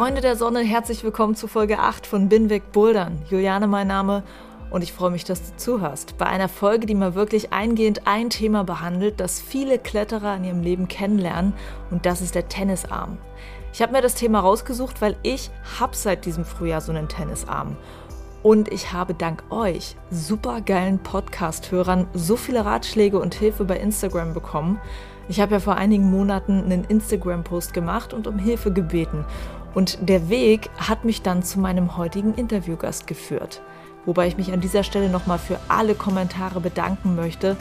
[0.00, 3.20] Freunde der Sonne, herzlich willkommen zu Folge 8 von Binweg Bouldern.
[3.28, 4.22] Juliane mein Name
[4.70, 6.16] und ich freue mich, dass du zuhörst.
[6.16, 10.62] Bei einer Folge, die mal wirklich eingehend ein Thema behandelt, das viele Kletterer in ihrem
[10.62, 11.52] Leben kennenlernen
[11.90, 13.18] und das ist der Tennisarm.
[13.74, 17.76] Ich habe mir das Thema rausgesucht, weil ich habe seit diesem Frühjahr so einen Tennisarm.
[18.42, 24.32] Und ich habe dank euch super geilen Podcast-Hörern so viele Ratschläge und Hilfe bei Instagram
[24.32, 24.80] bekommen.
[25.28, 29.24] Ich habe ja vor einigen Monaten einen Instagram-Post gemacht und um Hilfe gebeten.
[29.74, 33.62] Und der Weg hat mich dann zu meinem heutigen Interviewgast geführt.
[34.04, 37.56] Wobei ich mich an dieser Stelle nochmal für alle Kommentare bedanken möchte.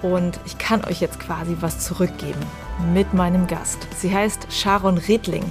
[0.00, 2.40] Und ich kann euch jetzt quasi was zurückgeben
[2.92, 3.86] mit meinem Gast.
[3.96, 5.44] Sie heißt Sharon Redling.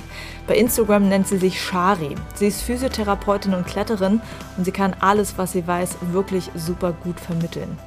[0.45, 2.15] Bei Instagram nennt sie sich Shari.
[2.35, 4.21] Sie ist Physiotherapeutin und Kletterin
[4.57, 7.77] und sie kann alles, was sie weiß, wirklich super gut vermitteln.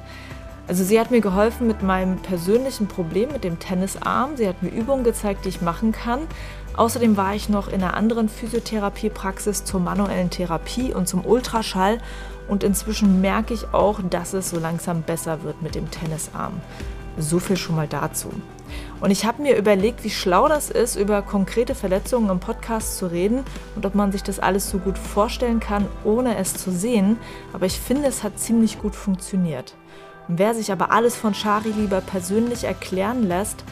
[0.67, 4.35] Also sie hat mir geholfen mit meinem persönlichen Problem mit dem Tennisarm.
[4.35, 6.21] Sie hat mir Übungen gezeigt, die ich machen kann.
[6.77, 11.99] Außerdem war ich noch in einer anderen Physiotherapiepraxis zur manuellen Therapie und zum Ultraschall
[12.47, 16.53] und inzwischen merke ich auch, dass es so langsam besser wird mit dem Tennisarm.
[17.17, 18.29] So viel schon mal dazu.
[18.99, 23.07] Und ich habe mir überlegt, wie schlau das ist, über konkrete Verletzungen im Podcast zu
[23.07, 23.43] reden
[23.75, 27.17] und ob man sich das alles so gut vorstellen kann, ohne es zu sehen.
[27.53, 29.75] Aber ich finde, es hat ziemlich gut funktioniert.
[30.27, 33.63] wer sich aber alles von Shari lieber persönlich erklären lässt,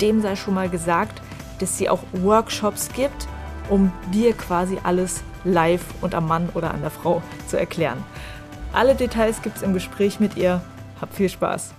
[0.00, 1.22] dem sei schon mal gesagt,
[1.60, 3.28] dass sie auch Workshops gibt,
[3.68, 8.02] um dir quasi alles live und am Mann oder an der Frau zu erklären.
[8.72, 10.60] Alle Details gibt es im Gespräch mit ihr.
[11.00, 11.74] Hab viel Spaß!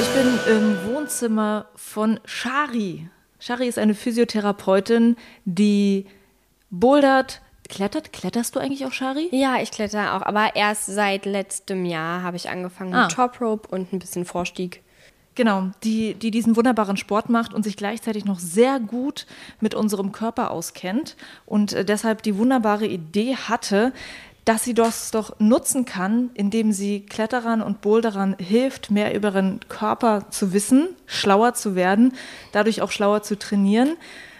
[0.00, 3.08] Ich bin im Wohnzimmer von Shari.
[3.38, 6.06] Shari ist eine Physiotherapeutin, die
[6.70, 7.40] bouldert.
[7.68, 8.12] Klettert?
[8.12, 9.28] Kletterst du eigentlich auch, Shari?
[9.32, 13.02] Ja, ich kletter auch, aber erst seit letztem Jahr habe ich angefangen Ah.
[13.04, 14.82] mit Top Rope und ein bisschen Vorstieg.
[15.34, 19.26] Genau, die, die diesen wunderbaren Sport macht und sich gleichzeitig noch sehr gut
[19.60, 23.92] mit unserem Körper auskennt und äh, deshalb die wunderbare Idee hatte,
[24.46, 29.58] dass sie das doch nutzen kann, indem sie Kletterern und Boulderern hilft, mehr über ihren
[29.68, 32.12] Körper zu wissen, schlauer zu werden,
[32.52, 33.96] dadurch auch schlauer zu trainieren.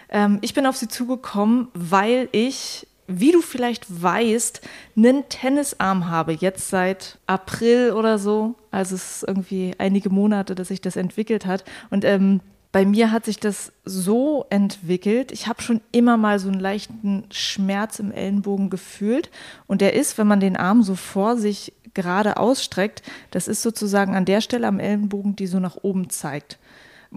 [0.09, 4.61] Ähm, ich bin auf sie zugekommen, weil ich, wie du vielleicht weißt,
[4.95, 8.55] einen Tennisarm habe, jetzt seit April oder so.
[8.71, 11.63] Also es ist irgendwie einige Monate, dass sich das entwickelt hat.
[11.89, 12.41] Und ähm,
[12.71, 15.31] bei mir hat sich das so entwickelt.
[15.31, 19.31] Ich habe schon immer mal so einen leichten Schmerz im Ellenbogen gefühlt.
[19.67, 23.01] Und der ist, wenn man den Arm so vor sich gerade ausstreckt,
[23.31, 26.59] das ist sozusagen an der Stelle am Ellenbogen, die so nach oben zeigt.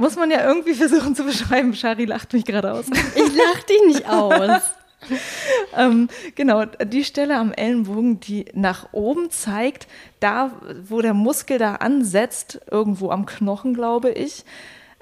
[0.00, 1.74] Muss man ja irgendwie versuchen zu beschreiben.
[1.74, 2.86] Shari lacht mich gerade aus.
[2.88, 4.62] Ich lach dich nicht aus.
[5.76, 9.88] ähm, genau, die Stelle am Ellenbogen, die nach oben zeigt,
[10.18, 10.52] da,
[10.88, 14.46] wo der Muskel da ansetzt, irgendwo am Knochen, glaube ich,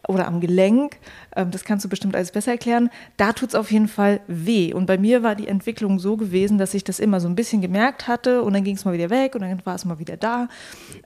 [0.08, 0.96] oder am Gelenk,
[1.36, 4.72] ähm, das kannst du bestimmt alles besser erklären, da tut es auf jeden Fall weh.
[4.72, 7.60] Und bei mir war die Entwicklung so gewesen, dass ich das immer so ein bisschen
[7.60, 10.16] gemerkt hatte und dann ging es mal wieder weg und dann war es mal wieder
[10.16, 10.48] da.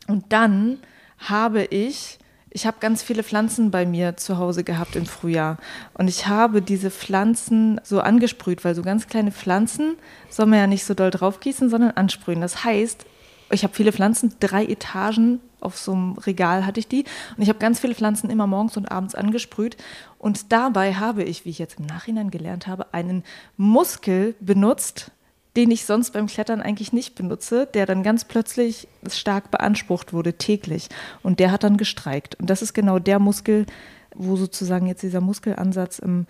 [0.09, 0.79] Und dann
[1.19, 2.19] habe ich
[2.55, 5.57] ich habe ganz viele Pflanzen bei mir zu Hause gehabt im Frühjahr.
[5.95, 9.97] Und ich habe diese Pflanzen so angesprüht, weil so ganz kleine Pflanzen
[10.29, 12.43] soll man ja nicht so doll draufgießen, sondern ansprühen.
[12.43, 13.07] Das heißt,
[13.51, 17.05] ich habe viele Pflanzen, drei Etagen auf so einem Regal hatte ich die.
[17.37, 19.77] Und ich habe ganz viele Pflanzen immer morgens und abends angesprüht.
[20.19, 23.23] Und dabei habe ich, wie ich jetzt im Nachhinein gelernt habe, einen
[23.57, 25.13] Muskel benutzt,
[25.57, 30.35] den ich sonst beim Klettern eigentlich nicht benutze, der dann ganz plötzlich stark beansprucht wurde,
[30.35, 30.89] täglich.
[31.23, 32.37] Und der hat dann gestreikt.
[32.41, 33.67] Und das ist genau der Muskel,
[34.15, 36.27] wo sozusagen jetzt dieser Muskelansatz im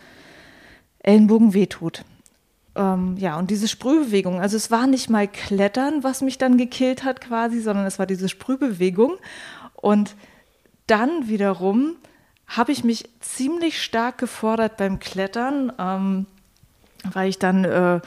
[1.01, 2.05] Ellenbogen wehtut.
[2.75, 7.05] Ähm, ja, und diese Sprühbewegung, also es war nicht mal Klettern, was mich dann gekillt
[7.05, 9.19] hat quasi, sondern es war diese Sprühbewegung.
[9.75, 10.17] Und
[10.87, 11.97] dann wiederum
[12.47, 16.27] habe ich mich ziemlich stark gefordert beim Klettern, ähm,
[17.13, 18.01] weil ich dann äh,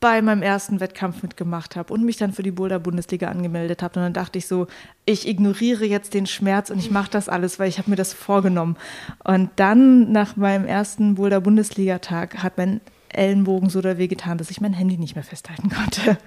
[0.00, 3.98] bei meinem ersten Wettkampf mitgemacht habe und mich dann für die Boulder-Bundesliga angemeldet habe.
[3.98, 4.66] Und dann dachte ich so,
[5.06, 8.12] ich ignoriere jetzt den Schmerz und ich mache das alles, weil ich habe mir das
[8.12, 8.76] vorgenommen.
[9.24, 14.74] Und dann nach meinem ersten Boulder-Bundesliga-Tag hat mein Ellenbogen so der getan, dass ich mein
[14.74, 16.18] Handy nicht mehr festhalten konnte.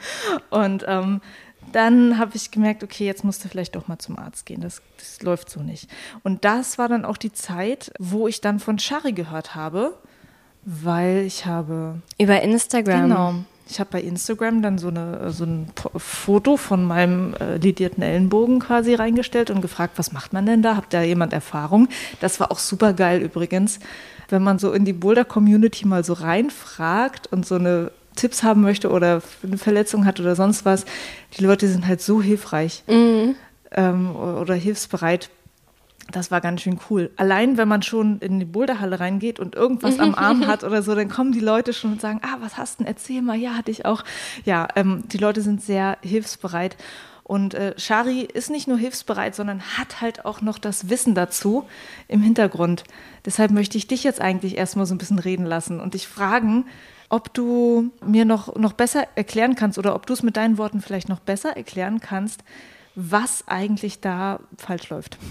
[0.50, 1.22] Und ähm,
[1.72, 4.62] dann habe ich gemerkt, okay, jetzt musst du vielleicht doch mal zum Arzt gehen.
[4.62, 5.89] Das, das läuft so nicht.
[6.24, 9.95] Und das war dann auch die Zeit, wo ich dann von Shari gehört habe,
[10.63, 12.01] weil ich habe.
[12.18, 13.04] Über Instagram.
[13.04, 13.36] Genau.
[13.69, 18.60] Ich habe bei Instagram dann so, eine, so ein Foto von meinem äh, lidierten Ellenbogen
[18.60, 20.75] quasi reingestellt und gefragt, was macht man denn da?
[20.75, 21.88] Habt da jemand Erfahrung?
[22.19, 23.80] Das war auch super geil übrigens,
[24.30, 28.89] wenn man so in die Boulder-Community mal so reinfragt und so eine Tipps haben möchte
[28.89, 30.86] oder eine Verletzung hat oder sonst was.
[31.38, 33.36] Die Leute sind halt so hilfreich mhm.
[33.72, 35.30] ähm, oder hilfsbereit
[36.12, 37.12] das war ganz schön cool.
[37.18, 40.96] Allein, wenn man schon in die Boulderhalle reingeht und irgendwas am Arm hat oder so,
[40.96, 42.94] dann kommen die Leute schon und sagen, ah, was hast du denn?
[42.94, 43.38] Erzähl mal.
[43.38, 44.04] Ja, hatte ich auch.
[44.46, 46.78] Ja, ähm, die Leute sind sehr hilfsbereit.
[47.24, 51.66] Und äh, Shari ist nicht nur hilfsbereit, sondern hat halt auch noch das Wissen dazu
[52.08, 52.86] im Hintergrund.
[53.24, 56.66] Deshalb möchte ich dich jetzt eigentlich erstmal so ein bisschen reden lassen und dich fragen,
[57.08, 60.82] ob du mir noch, noch besser erklären kannst oder ob du es mit deinen Worten
[60.82, 62.44] vielleicht noch besser erklären kannst,
[63.00, 65.18] was eigentlich da falsch läuft.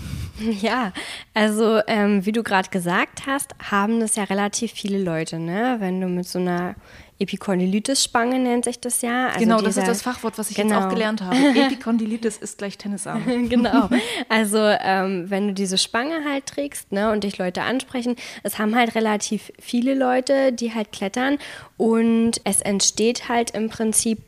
[0.61, 0.93] Ja,
[1.35, 5.79] also ähm, wie du gerade gesagt hast, haben das ja relativ viele Leute, ne?
[5.81, 6.77] Wenn du mit so einer
[7.19, 9.27] Epikondylitis-Spange nennt sich das ja.
[9.27, 10.77] Also genau, dieser, das ist das Fachwort, was ich genau.
[10.77, 11.37] jetzt auch gelernt habe.
[11.61, 13.25] Epikondylitis ist gleich Tennisarm.
[13.49, 13.89] genau.
[14.29, 18.77] Also ähm, wenn du diese Spange halt trägst ne, und dich Leute ansprechen, es haben
[18.77, 21.39] halt relativ viele Leute, die halt klettern
[21.77, 24.21] und es entsteht halt im Prinzip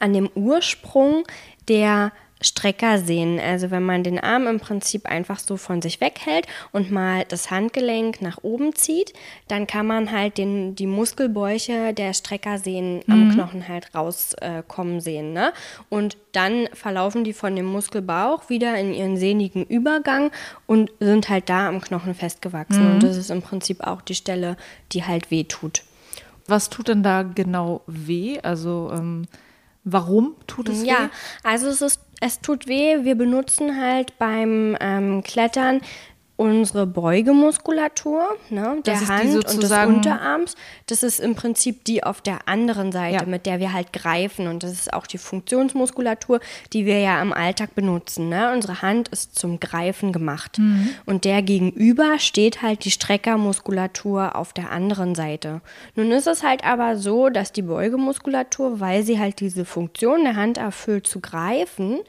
[0.00, 1.24] an dem Ursprung
[1.68, 3.40] der Strecker sehen.
[3.40, 7.50] Also wenn man den Arm im Prinzip einfach so von sich weghält und mal das
[7.50, 9.14] Handgelenk nach oben zieht,
[9.48, 13.12] dann kann man halt den, die Muskelbäuche der Streckersehnen mhm.
[13.12, 15.32] am Knochen halt rauskommen äh, sehen.
[15.32, 15.52] Ne?
[15.88, 20.30] Und dann verlaufen die von dem Muskelbauch wieder in ihren sehnigen Übergang
[20.66, 22.86] und sind halt da am Knochen festgewachsen.
[22.86, 22.94] Mhm.
[22.94, 24.58] Und das ist im Prinzip auch die Stelle,
[24.92, 25.84] die halt weh tut.
[26.46, 28.38] Was tut denn da genau weh?
[28.42, 29.26] Also ähm
[29.88, 30.88] Warum tut es weh?
[30.88, 31.10] Ja,
[31.44, 33.04] also es ist es tut weh.
[33.04, 35.80] Wir benutzen halt beim ähm, Klettern
[36.36, 40.54] unsere Beugemuskulatur, ne, der Hand und des Unterarms.
[40.86, 43.30] Das ist im Prinzip die auf der anderen Seite, ja.
[43.30, 44.46] mit der wir halt greifen.
[44.46, 46.40] Und das ist auch die Funktionsmuskulatur,
[46.74, 48.28] die wir ja im Alltag benutzen.
[48.28, 48.52] Ne?
[48.52, 50.58] Unsere Hand ist zum Greifen gemacht.
[50.58, 50.90] Mhm.
[51.06, 55.62] Und der gegenüber steht halt die Streckermuskulatur auf der anderen Seite.
[55.94, 60.36] Nun ist es halt aber so, dass die Beugemuskulatur, weil sie halt diese Funktion der
[60.36, 62.00] Hand erfüllt zu greifen,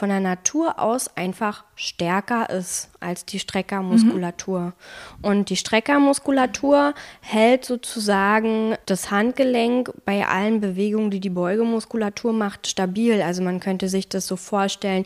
[0.00, 4.60] von der Natur aus einfach stärker ist als die Streckermuskulatur.
[4.60, 4.72] Mhm.
[5.20, 13.20] Und die Streckermuskulatur hält sozusagen das Handgelenk bei allen Bewegungen, die die Beugemuskulatur macht, stabil.
[13.20, 15.04] Also man könnte sich das so vorstellen,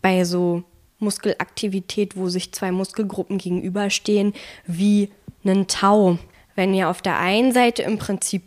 [0.00, 0.62] bei so
[1.00, 4.32] Muskelaktivität, wo sich zwei Muskelgruppen gegenüberstehen,
[4.68, 5.10] wie
[5.44, 6.18] einen Tau.
[6.54, 8.44] Wenn ihr auf der einen Seite im Prinzip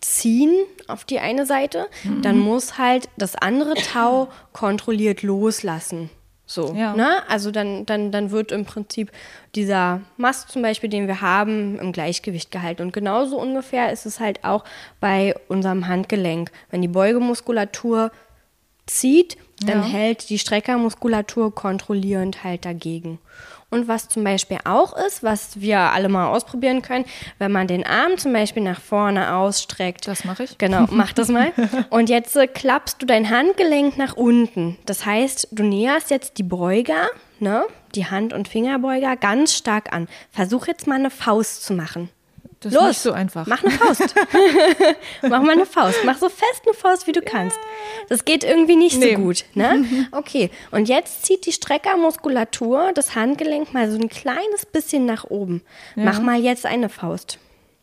[0.00, 0.54] ziehen
[0.86, 2.22] auf die eine Seite, mhm.
[2.22, 6.10] dann muss halt das andere Tau kontrolliert loslassen.
[6.50, 6.94] So, ja.
[6.94, 7.28] ne?
[7.28, 9.12] Also dann, dann, dann wird im Prinzip
[9.54, 12.80] dieser Mast zum Beispiel, den wir haben, im Gleichgewicht gehalten.
[12.80, 14.64] Und genauso ungefähr ist es halt auch
[14.98, 16.50] bei unserem Handgelenk.
[16.70, 18.10] Wenn die Beugemuskulatur
[18.86, 19.88] zieht, dann ja.
[19.88, 23.18] hält die Streckermuskulatur kontrollierend halt dagegen.
[23.70, 27.04] Und was zum Beispiel auch ist, was wir alle mal ausprobieren können,
[27.38, 30.08] wenn man den Arm zum Beispiel nach vorne ausstreckt.
[30.08, 30.56] Das mache ich.
[30.56, 31.52] Genau, mach das mal.
[31.90, 34.78] Und jetzt äh, klappst du dein Handgelenk nach unten.
[34.86, 37.08] Das heißt, du näherst jetzt die Beuger,
[37.40, 40.08] ne, die Hand- und Fingerbeuger ganz stark an.
[40.30, 42.08] Versuch jetzt mal eine Faust zu machen.
[42.60, 43.46] Das Los, ist nicht so einfach.
[43.46, 44.14] Mach eine Faust.
[45.22, 45.98] mach mal eine Faust.
[46.04, 47.58] Mach so fest eine Faust, wie du kannst.
[48.08, 49.14] Das geht irgendwie nicht nee.
[49.14, 49.44] so gut.
[49.54, 50.08] Ne?
[50.10, 55.62] Okay, und jetzt zieht die Streckermuskulatur das Handgelenk mal so ein kleines bisschen nach oben.
[55.94, 56.04] Ja.
[56.04, 57.38] Mach mal jetzt eine Faust.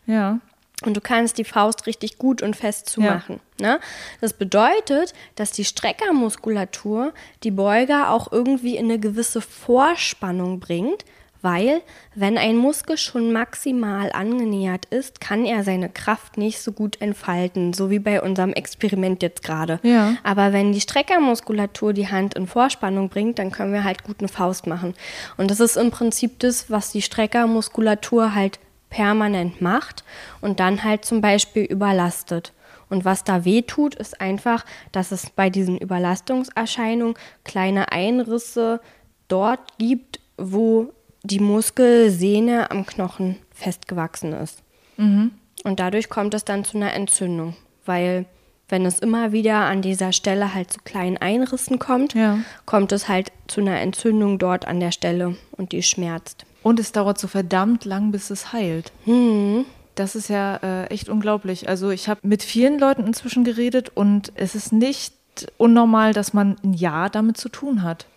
[0.08, 0.40] Ja.
[0.84, 3.40] Und du kannst die Faust richtig gut und fest zumachen.
[3.60, 3.76] Ja.
[3.76, 3.80] Ne?
[4.20, 7.14] Das bedeutet, dass die Streckermuskulatur
[7.44, 11.06] die Beuger auch irgendwie in eine gewisse Vorspannung bringt,
[11.46, 11.84] weil
[12.16, 17.72] wenn ein Muskel schon maximal angenähert ist, kann er seine Kraft nicht so gut entfalten,
[17.72, 19.80] so wie bei unserem Experiment jetzt gerade.
[19.84, 20.16] Ja.
[20.24, 24.28] Aber wenn die Streckermuskulatur die Hand in Vorspannung bringt, dann können wir halt gut eine
[24.28, 24.96] Faust machen.
[25.38, 28.60] Und das ist im Prinzip das, was die Streckermuskulatur halt
[28.90, 30.04] permanent macht
[30.42, 32.54] und dann halt zum Beispiel überlastet.
[32.90, 38.82] Und was da weh tut, ist einfach, dass es bei diesen Überlastungserscheinungen kleine Einrisse
[39.28, 40.92] dort gibt, wo
[41.26, 44.62] die Muskelsehne am Knochen festgewachsen ist.
[44.98, 45.32] Mhm.
[45.64, 47.56] Und dadurch kommt es dann zu einer Entzündung,
[47.86, 48.26] weil
[48.68, 52.40] wenn es immer wieder an dieser Stelle halt zu kleinen Einrissen kommt, ja.
[52.66, 56.46] kommt es halt zu einer Entzündung dort an der Stelle und die schmerzt.
[56.64, 58.92] Und es dauert so verdammt lang, bis es heilt.
[59.06, 59.66] Mhm.
[59.94, 61.70] Das ist ja äh, echt unglaublich.
[61.70, 65.14] Also ich habe mit vielen Leuten inzwischen geredet und es ist nicht
[65.58, 68.08] unnormal, dass man ein Jahr damit zu tun hat.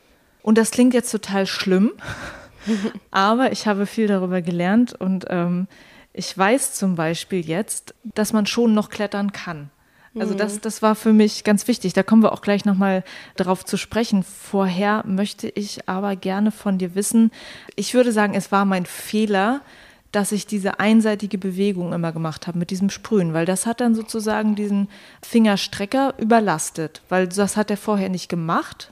[0.43, 1.93] Und das klingt jetzt total schlimm,
[3.11, 5.69] aber ich habe viel darüber gelernt und ähm,
[6.13, 9.71] ich weiß zum Beispiel jetzt, dass man schon noch klettern kann.
[10.19, 10.61] Also das, mhm.
[10.63, 11.93] das war für mich ganz wichtig.
[11.93, 13.05] Da kommen wir auch gleich nochmal
[13.37, 14.25] darauf zu sprechen.
[14.25, 17.31] Vorher möchte ich aber gerne von dir wissen,
[17.77, 19.61] ich würde sagen, es war mein Fehler,
[20.11, 23.95] dass ich diese einseitige Bewegung immer gemacht habe mit diesem Sprühen, weil das hat dann
[23.95, 24.89] sozusagen diesen
[25.23, 28.91] Fingerstrecker überlastet, weil das hat er vorher nicht gemacht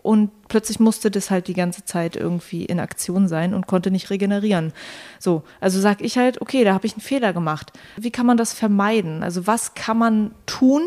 [0.00, 4.10] und plötzlich musste das halt die ganze Zeit irgendwie in Aktion sein und konnte nicht
[4.10, 4.72] regenerieren.
[5.18, 7.72] So, also sag ich halt, okay, da habe ich einen Fehler gemacht.
[7.96, 9.22] Wie kann man das vermeiden?
[9.22, 10.82] Also was kann man tun,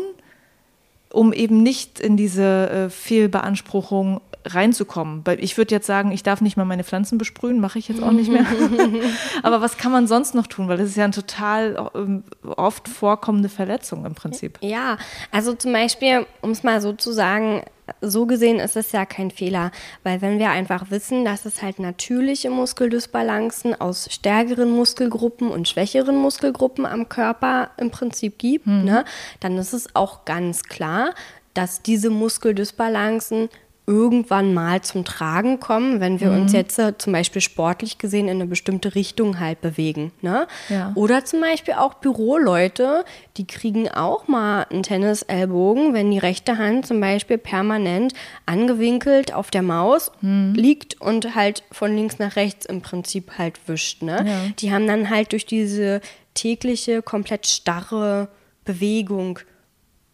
[1.10, 5.22] um eben nicht in diese äh, Fehlbeanspruchung reinzukommen.
[5.38, 8.12] Ich würde jetzt sagen, ich darf nicht mal meine Pflanzen besprühen, mache ich jetzt auch
[8.12, 8.44] nicht mehr.
[9.42, 10.68] Aber was kann man sonst noch tun?
[10.68, 14.58] Weil das ist ja eine total ähm, oft vorkommende Verletzung im Prinzip.
[14.62, 14.96] Ja,
[15.30, 17.62] also zum Beispiel, um es mal so zu sagen,
[18.00, 19.70] so gesehen ist es ja kein Fehler,
[20.04, 26.16] weil wenn wir einfach wissen, dass es halt natürliche Muskeldysbalancen aus stärkeren Muskelgruppen und schwächeren
[26.16, 28.84] Muskelgruppen am Körper im Prinzip gibt, mhm.
[28.84, 29.04] ne,
[29.40, 31.14] dann ist es auch ganz klar,
[31.54, 33.48] dass diese Muskeldysbalancen
[33.86, 36.42] irgendwann mal zum Tragen kommen, wenn wir mhm.
[36.42, 40.12] uns jetzt äh, zum Beispiel sportlich gesehen in eine bestimmte Richtung halt bewegen.
[40.20, 40.46] Ne?
[40.68, 40.92] Ja.
[40.94, 43.04] Oder zum Beispiel auch Büroleute,
[43.36, 48.14] die kriegen auch mal einen Tennisellbogen, wenn die rechte Hand zum Beispiel permanent
[48.46, 50.54] angewinkelt auf der Maus mhm.
[50.54, 54.02] liegt und halt von links nach rechts im Prinzip halt wischt.
[54.02, 54.24] Ne?
[54.24, 54.52] Ja.
[54.60, 56.00] Die haben dann halt durch diese
[56.34, 58.28] tägliche, komplett starre
[58.64, 59.40] Bewegung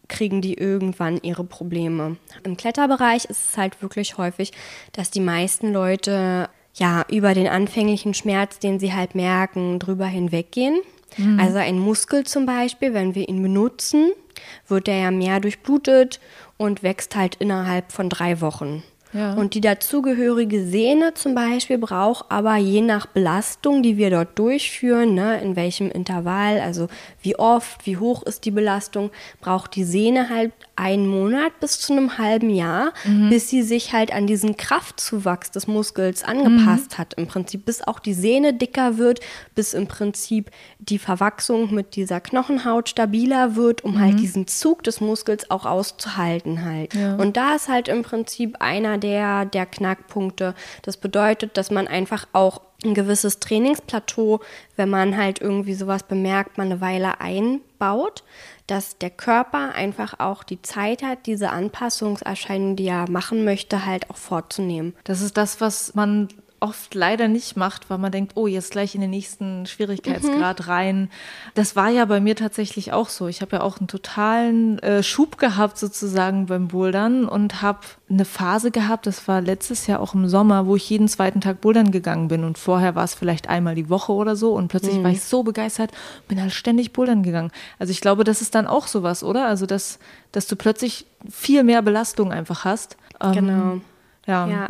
[0.09, 2.17] kriegen die irgendwann ihre Probleme.
[2.43, 4.51] Im Kletterbereich ist es halt wirklich häufig,
[4.91, 10.79] dass die meisten Leute ja über den anfänglichen Schmerz, den sie halt merken, drüber hinweggehen.
[11.17, 11.39] Mhm.
[11.39, 14.11] Also ein Muskel zum Beispiel, wenn wir ihn benutzen,
[14.67, 16.19] wird er ja mehr durchblutet
[16.57, 18.83] und wächst halt innerhalb von drei Wochen.
[19.11, 25.15] Und die dazugehörige Sehne zum Beispiel braucht aber je nach Belastung, die wir dort durchführen,
[25.15, 26.87] ne, in welchem Intervall, also
[27.23, 29.09] wie oft, wie hoch ist die Belastung,
[29.41, 33.29] braucht die Sehne halt einen Monat bis zu einem halben Jahr, mhm.
[33.29, 36.97] bis sie sich halt an diesen Kraftzuwachs des Muskels angepasst mhm.
[36.97, 37.13] hat.
[37.15, 39.19] Im Prinzip, bis auch die Sehne dicker wird,
[39.55, 44.09] bis im Prinzip die Verwachsung mit dieser Knochenhaut stabiler wird, um halt mhm.
[44.09, 46.93] halt diesen Zug des Muskels auch auszuhalten halt.
[46.93, 47.15] Ja.
[47.15, 50.55] Und da ist halt im Prinzip einer der, der Knackpunkte.
[50.83, 54.39] Das bedeutet, dass man einfach auch ein gewisses Trainingsplateau,
[54.77, 58.23] wenn man halt irgendwie sowas bemerkt, man eine Weile einbaut,
[58.69, 64.09] dass der Körper einfach auch die Zeit hat, diese Anpassungserscheinungen, die er machen möchte, halt
[64.09, 64.95] auch vorzunehmen.
[65.03, 68.95] Das ist das, was man oft leider nicht macht, weil man denkt, oh, jetzt gleich
[68.95, 70.65] in den nächsten Schwierigkeitsgrad mhm.
[70.65, 71.11] rein.
[71.55, 73.27] Das war ja bei mir tatsächlich auch so.
[73.27, 78.25] Ich habe ja auch einen totalen äh, Schub gehabt sozusagen beim Bouldern und habe eine
[78.25, 81.91] Phase gehabt, das war letztes Jahr auch im Sommer, wo ich jeden zweiten Tag Bouldern
[81.91, 85.03] gegangen bin und vorher war es vielleicht einmal die Woche oder so und plötzlich mhm.
[85.03, 85.91] war ich so begeistert,
[86.27, 87.51] bin halt ständig Bouldern gegangen.
[87.77, 89.45] Also ich glaube, das ist dann auch sowas, oder?
[89.45, 89.99] Also dass,
[90.31, 92.97] dass du plötzlich viel mehr Belastung einfach hast.
[93.21, 93.81] Ähm, genau.
[94.25, 94.47] Ja.
[94.47, 94.69] ja.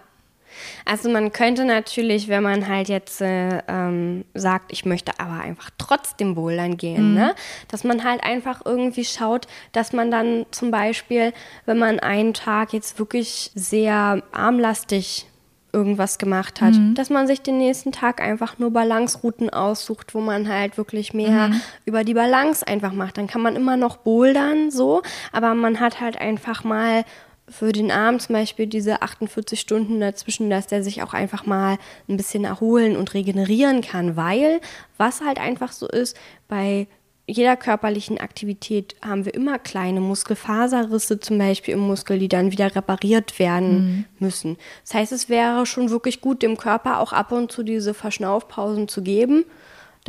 [0.85, 5.69] Also man könnte natürlich, wenn man halt jetzt äh, ähm, sagt, ich möchte aber einfach
[5.77, 7.15] trotzdem bouldern gehen, mhm.
[7.15, 7.35] ne?
[7.67, 11.33] dass man halt einfach irgendwie schaut, dass man dann zum Beispiel,
[11.65, 15.25] wenn man einen Tag jetzt wirklich sehr armlastig
[15.71, 16.95] irgendwas gemacht hat, mhm.
[16.95, 21.49] dass man sich den nächsten Tag einfach nur Balancerouten aussucht, wo man halt wirklich mehr
[21.49, 21.61] mhm.
[21.85, 23.17] über die Balance einfach macht.
[23.17, 25.01] Dann kann man immer noch bouldern so,
[25.31, 27.05] aber man hat halt einfach mal
[27.49, 31.77] für den Arm zum Beispiel diese 48 Stunden dazwischen, dass der sich auch einfach mal
[32.07, 34.61] ein bisschen erholen und regenerieren kann, weil
[34.97, 36.87] was halt einfach so ist, bei
[37.27, 42.75] jeder körperlichen Aktivität haben wir immer kleine Muskelfaserrisse zum Beispiel im Muskel, die dann wieder
[42.75, 44.05] repariert werden mhm.
[44.17, 44.57] müssen.
[44.83, 48.87] Das heißt, es wäre schon wirklich gut, dem Körper auch ab und zu diese Verschnaufpausen
[48.87, 49.45] zu geben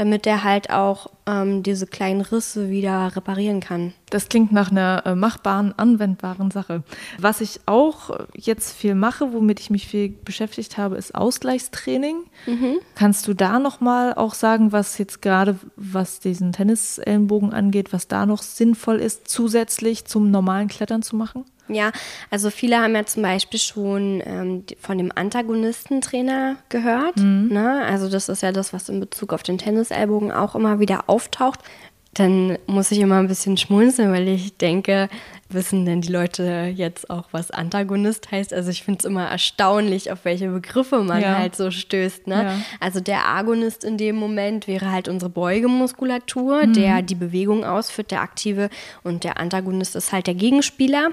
[0.01, 3.93] damit er halt auch ähm, diese kleinen Risse wieder reparieren kann.
[4.11, 6.83] Das klingt nach einer äh, machbaren, anwendbaren Sache.
[7.19, 12.17] Was ich auch jetzt viel mache, womit ich mich viel beschäftigt habe, ist Ausgleichstraining.
[12.47, 12.79] Mhm.
[12.95, 18.09] Kannst du da noch mal auch sagen, was jetzt gerade, was diesen Tennisellenbogen angeht, was
[18.09, 21.45] da noch sinnvoll ist, zusätzlich zum normalen Klettern zu machen?
[21.75, 21.93] Ja,
[22.31, 27.17] also viele haben ja zum Beispiel schon ähm, von dem Antagonistentrainer gehört.
[27.17, 27.49] Mhm.
[27.51, 27.85] Ne?
[27.87, 31.61] Also das ist ja das, was in Bezug auf den Tennisellbogen auch immer wieder auftaucht.
[32.15, 35.09] dann muss ich immer ein bisschen schmunzeln, weil ich denke,
[35.49, 38.53] wissen denn die Leute jetzt auch, was Antagonist heißt?
[38.53, 41.39] Also ich finde es immer erstaunlich, auf welche Begriffe man ja.
[41.39, 42.27] halt so stößt.
[42.27, 42.43] Ne?
[42.43, 42.57] Ja.
[42.81, 46.73] Also der Agonist in dem Moment wäre halt unsere Beugemuskulatur, mhm.
[46.73, 48.71] der die Bewegung ausführt, der aktive.
[49.05, 51.11] Und der Antagonist ist halt der Gegenspieler.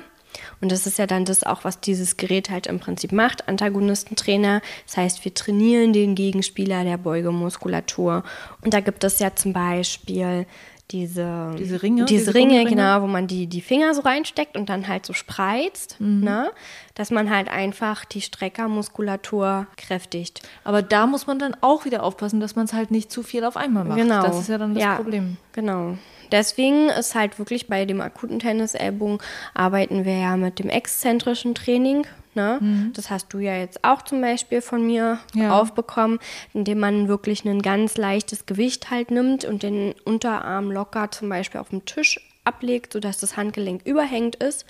[0.61, 4.61] Und das ist ja dann das auch, was dieses Gerät halt im Prinzip macht, Antagonistentrainer.
[4.85, 8.23] Das heißt, wir trainieren den Gegenspieler der Beugemuskulatur.
[8.61, 10.45] Und da gibt es ja zum Beispiel
[10.91, 14.69] diese, diese Ringe, diese, diese Ringe, genau, wo man die, die Finger so reinsteckt und
[14.69, 16.23] dann halt so spreizt, mhm.
[16.23, 16.51] ne?
[16.95, 20.47] dass man halt einfach die Streckermuskulatur kräftigt.
[20.63, 23.43] Aber da muss man dann auch wieder aufpassen, dass man es halt nicht zu viel
[23.43, 23.97] auf einmal macht.
[23.97, 24.23] Genau.
[24.23, 25.35] Das ist ja dann das ja, Problem.
[25.51, 25.97] Genau.
[26.31, 29.19] Deswegen ist halt wirklich bei dem akuten Tennisellbogen
[29.53, 32.05] arbeiten wir ja mit dem exzentrischen Training.
[32.35, 32.59] Ne?
[32.61, 32.93] Mhm.
[32.93, 35.59] Das hast du ja jetzt auch zum Beispiel von mir ja.
[35.59, 36.19] aufbekommen,
[36.53, 41.59] indem man wirklich ein ganz leichtes Gewicht halt nimmt und den Unterarm locker zum Beispiel
[41.59, 44.65] auf dem Tisch ablegt, sodass das Handgelenk überhängt ist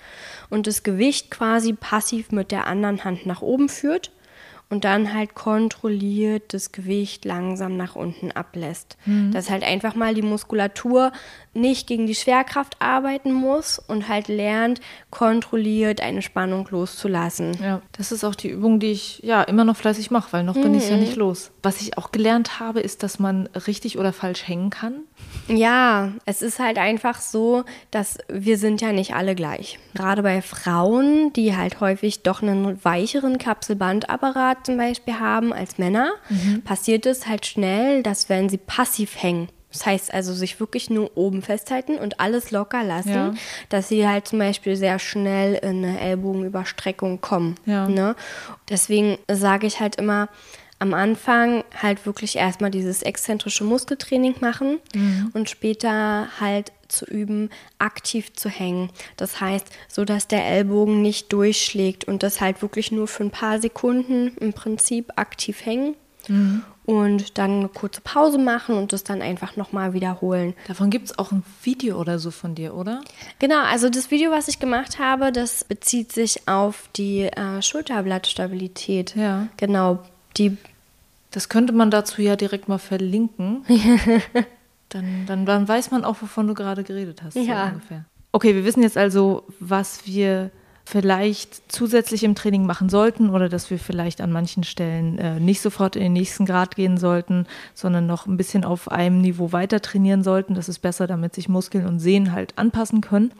[0.50, 4.10] und das Gewicht quasi passiv mit der anderen Hand nach oben führt
[4.70, 8.98] und dann halt kontrolliert das Gewicht langsam nach unten ablässt.
[9.06, 9.32] Mhm.
[9.32, 11.12] Dass halt einfach mal die Muskulatur
[11.54, 17.56] nicht gegen die Schwerkraft arbeiten muss und halt lernt, kontrolliert eine Spannung loszulassen.
[17.62, 20.54] Ja, das ist auch die Übung, die ich ja immer noch fleißig mache, weil noch
[20.54, 20.62] mhm.
[20.62, 21.50] bin ich ja nicht los.
[21.62, 25.02] Was ich auch gelernt habe, ist, dass man richtig oder falsch hängen kann.
[25.48, 29.78] Ja, es ist halt einfach so, dass wir sind ja nicht alle gleich.
[29.94, 36.12] Gerade bei Frauen, die halt häufig doch einen weicheren Kapselbandapparat zum Beispiel haben als Männer,
[36.28, 36.62] mhm.
[36.64, 41.16] passiert es halt schnell, dass wenn sie passiv hängen, das heißt also, sich wirklich nur
[41.16, 43.34] oben festhalten und alles locker lassen, ja.
[43.68, 47.56] dass sie halt zum Beispiel sehr schnell in eine Ellbogenüberstreckung kommen.
[47.66, 47.86] Ja.
[47.86, 48.16] Ne?
[48.70, 50.28] Deswegen sage ich halt immer,
[50.78, 55.30] am Anfang halt wirklich erstmal dieses exzentrische Muskeltraining machen mhm.
[55.34, 58.90] und später halt zu üben, aktiv zu hängen.
[59.16, 63.30] Das heißt, so dass der Ellbogen nicht durchschlägt und das halt wirklich nur für ein
[63.30, 65.96] paar Sekunden im Prinzip aktiv hängen.
[66.28, 70.54] Mhm und dann eine kurze Pause machen und das dann einfach nochmal wiederholen.
[70.68, 73.02] Davon gibt es auch ein Video oder so von dir, oder?
[73.38, 79.14] Genau, also das Video, was ich gemacht habe, das bezieht sich auf die äh, Schulterblattstabilität.
[79.16, 79.48] Ja.
[79.58, 80.02] Genau,
[80.36, 80.56] die.
[81.30, 83.64] Das könnte man dazu ja direkt mal verlinken.
[84.88, 87.34] dann, dann, dann weiß man auch, wovon du gerade geredet hast.
[87.34, 87.66] Ja.
[87.68, 88.04] So ungefähr.
[88.32, 90.50] Okay, wir wissen jetzt also, was wir
[90.88, 95.60] vielleicht zusätzlich im Training machen sollten oder dass wir vielleicht an manchen Stellen äh, nicht
[95.60, 99.82] sofort in den nächsten Grad gehen sollten, sondern noch ein bisschen auf einem Niveau weiter
[99.82, 100.54] trainieren sollten.
[100.54, 103.32] Das ist besser, damit sich Muskeln und Sehnen halt anpassen können.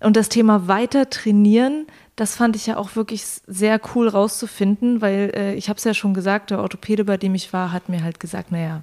[0.00, 5.32] Und das Thema weiter trainieren, das fand ich ja auch wirklich sehr cool rauszufinden, weil
[5.34, 8.02] äh, ich habe es ja schon gesagt, der Orthopäde, bei dem ich war, hat mir
[8.02, 8.82] halt gesagt, naja,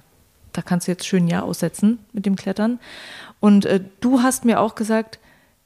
[0.52, 2.78] da kannst du jetzt schön ein Jahr aussetzen mit dem Klettern.
[3.40, 5.18] Und äh, du hast mir auch gesagt,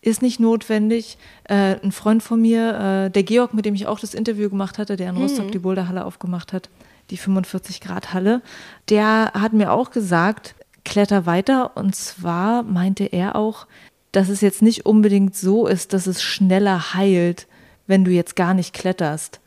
[0.03, 1.19] ist nicht notwendig.
[1.45, 4.79] Äh, ein Freund von mir, äh, der Georg, mit dem ich auch das Interview gemacht
[4.79, 5.23] hatte, der in mhm.
[5.23, 6.71] Rostock die Boulderhalle aufgemacht hat,
[7.11, 8.41] die 45 Grad Halle,
[8.89, 11.77] der hat mir auch gesagt, kletter weiter.
[11.77, 13.67] Und zwar meinte er auch,
[14.13, 17.47] dass es jetzt nicht unbedingt so ist, dass es schneller heilt,
[17.87, 19.41] wenn du jetzt gar nicht kletterst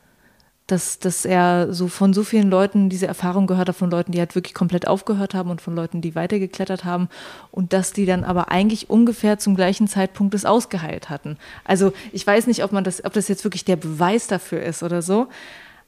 [0.66, 4.18] dass, dass er so von so vielen Leuten diese Erfahrung gehört hat, von Leuten, die
[4.18, 7.08] halt wirklich komplett aufgehört haben und von Leuten, die weitergeklettert haben
[7.50, 11.36] und dass die dann aber eigentlich ungefähr zum gleichen Zeitpunkt es ausgeheilt hatten.
[11.64, 14.82] Also ich weiß nicht, ob man das, ob das jetzt wirklich der Beweis dafür ist
[14.82, 15.28] oder so.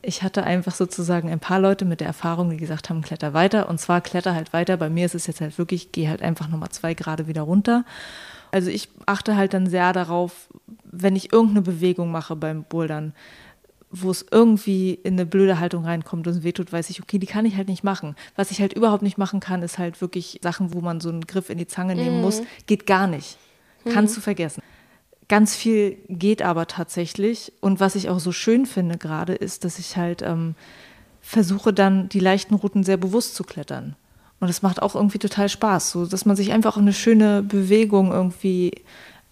[0.02, 3.70] Ich hatte einfach sozusagen ein paar Leute mit der Erfahrung, die gesagt haben, kletter weiter
[3.70, 4.76] und zwar kletter halt weiter.
[4.76, 7.84] Bei mir ist es jetzt halt wirklich, geh halt einfach nochmal zwei Grade wieder runter.
[8.56, 10.48] Also ich achte halt dann sehr darauf,
[10.82, 13.12] wenn ich irgendeine Bewegung mache beim Bouldern,
[13.90, 17.26] wo es irgendwie in eine blöde Haltung reinkommt und es wehtut, weiß ich, okay, die
[17.26, 18.16] kann ich halt nicht machen.
[18.34, 21.26] Was ich halt überhaupt nicht machen kann, ist halt wirklich Sachen, wo man so einen
[21.26, 22.22] Griff in die Zange nehmen mhm.
[22.22, 22.40] muss.
[22.66, 23.36] Geht gar nicht.
[23.84, 24.20] Kannst mhm.
[24.20, 24.62] du vergessen.
[25.28, 27.52] Ganz viel geht aber tatsächlich.
[27.60, 30.54] Und was ich auch so schön finde gerade, ist, dass ich halt ähm,
[31.20, 33.96] versuche dann die leichten Routen sehr bewusst zu klettern.
[34.40, 38.12] Und das macht auch irgendwie total Spaß, so dass man sich einfach eine schöne Bewegung
[38.12, 38.72] irgendwie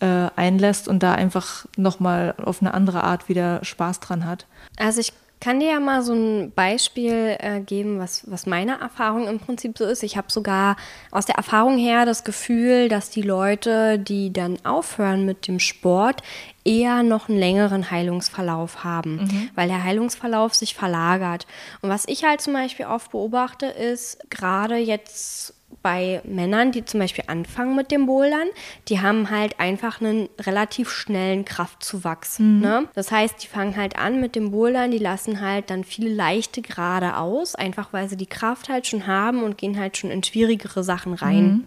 [0.00, 4.46] äh, einlässt und da einfach nochmal auf eine andere Art wieder Spaß dran hat.
[4.78, 9.28] Also ich kann dir ja mal so ein Beispiel äh, geben, was, was meine Erfahrung
[9.28, 10.02] im Prinzip so ist.
[10.02, 10.76] Ich habe sogar
[11.10, 16.22] aus der Erfahrung her das Gefühl, dass die Leute, die dann aufhören mit dem Sport,
[16.64, 19.50] eher noch einen längeren Heilungsverlauf haben, mhm.
[19.54, 21.46] weil der Heilungsverlauf sich verlagert.
[21.82, 27.00] Und was ich halt zum Beispiel oft beobachte, ist gerade jetzt bei Männern, die zum
[27.00, 28.48] Beispiel anfangen mit dem Bouldern,
[28.88, 32.38] die haben halt einfach einen relativ schnellen Kraftzuwachs.
[32.38, 32.60] Mhm.
[32.60, 32.88] Ne?
[32.94, 36.62] Das heißt, die fangen halt an mit dem Bouldern, die lassen halt dann viele leichte
[36.62, 40.22] Gerade aus, einfach weil sie die Kraft halt schon haben und gehen halt schon in
[40.22, 41.44] schwierigere Sachen rein.
[41.44, 41.64] Mhm.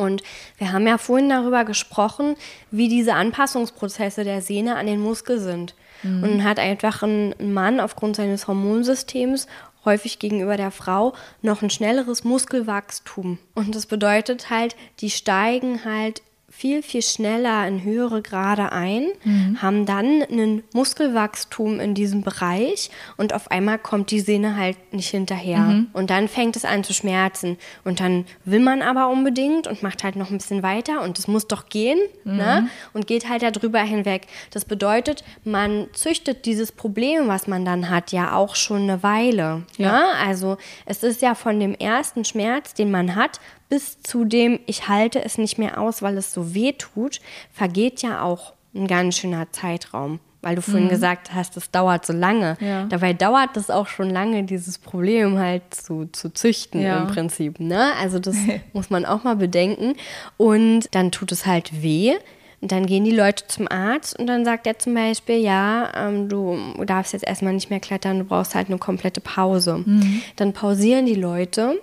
[0.00, 0.22] Und
[0.58, 2.36] wir haben ja vorhin darüber gesprochen,
[2.70, 5.74] wie diese Anpassungsprozesse der Sehne an den Muskel sind.
[6.02, 6.22] Mhm.
[6.22, 9.46] Und hat einfach ein Mann aufgrund seines Hormonsystems
[9.84, 13.38] häufig gegenüber der Frau noch ein schnelleres Muskelwachstum.
[13.54, 16.22] Und das bedeutet halt, die steigen halt
[16.60, 19.62] viel, viel schneller in höhere Grade ein, mhm.
[19.62, 25.08] haben dann ein Muskelwachstum in diesem Bereich und auf einmal kommt die Sehne halt nicht
[25.08, 25.60] hinterher.
[25.60, 25.86] Mhm.
[25.94, 27.56] Und dann fängt es an zu schmerzen.
[27.82, 31.28] Und dann will man aber unbedingt und macht halt noch ein bisschen weiter und es
[31.28, 32.36] muss doch gehen mhm.
[32.36, 32.68] ne?
[32.92, 34.26] und geht halt darüber hinweg.
[34.50, 39.62] Das bedeutet, man züchtet dieses Problem, was man dann hat, ja auch schon eine Weile.
[39.78, 39.92] Ja.
[39.92, 40.04] Ne?
[40.26, 44.88] Also es ist ja von dem ersten Schmerz, den man hat, bis zu dem, ich
[44.88, 47.20] halte es nicht mehr aus, weil es so weh tut,
[47.52, 50.20] vergeht ja auch ein ganz schöner Zeitraum.
[50.42, 50.90] Weil du vorhin mhm.
[50.90, 52.56] gesagt hast, es dauert so lange.
[52.60, 52.86] Ja.
[52.86, 57.02] Dabei dauert es auch schon lange, dieses Problem halt zu, zu züchten ja.
[57.02, 57.60] im Prinzip.
[57.60, 57.92] Ne?
[58.00, 58.36] Also das
[58.72, 59.94] muss man auch mal bedenken.
[60.38, 62.14] Und dann tut es halt weh.
[62.62, 66.28] Und dann gehen die Leute zum Arzt und dann sagt er zum Beispiel, ja, ähm,
[66.28, 69.78] du darfst jetzt erstmal nicht mehr klettern, du brauchst halt eine komplette Pause.
[69.78, 70.20] Mhm.
[70.36, 71.80] Dann pausieren die Leute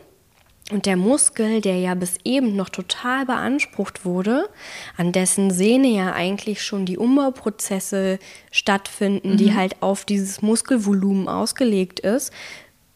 [0.71, 4.49] und der Muskel, der ja bis eben noch total beansprucht wurde,
[4.97, 8.19] an dessen Sehne ja eigentlich schon die Umbauprozesse
[8.51, 9.37] stattfinden, mhm.
[9.37, 12.33] die halt auf dieses Muskelvolumen ausgelegt ist,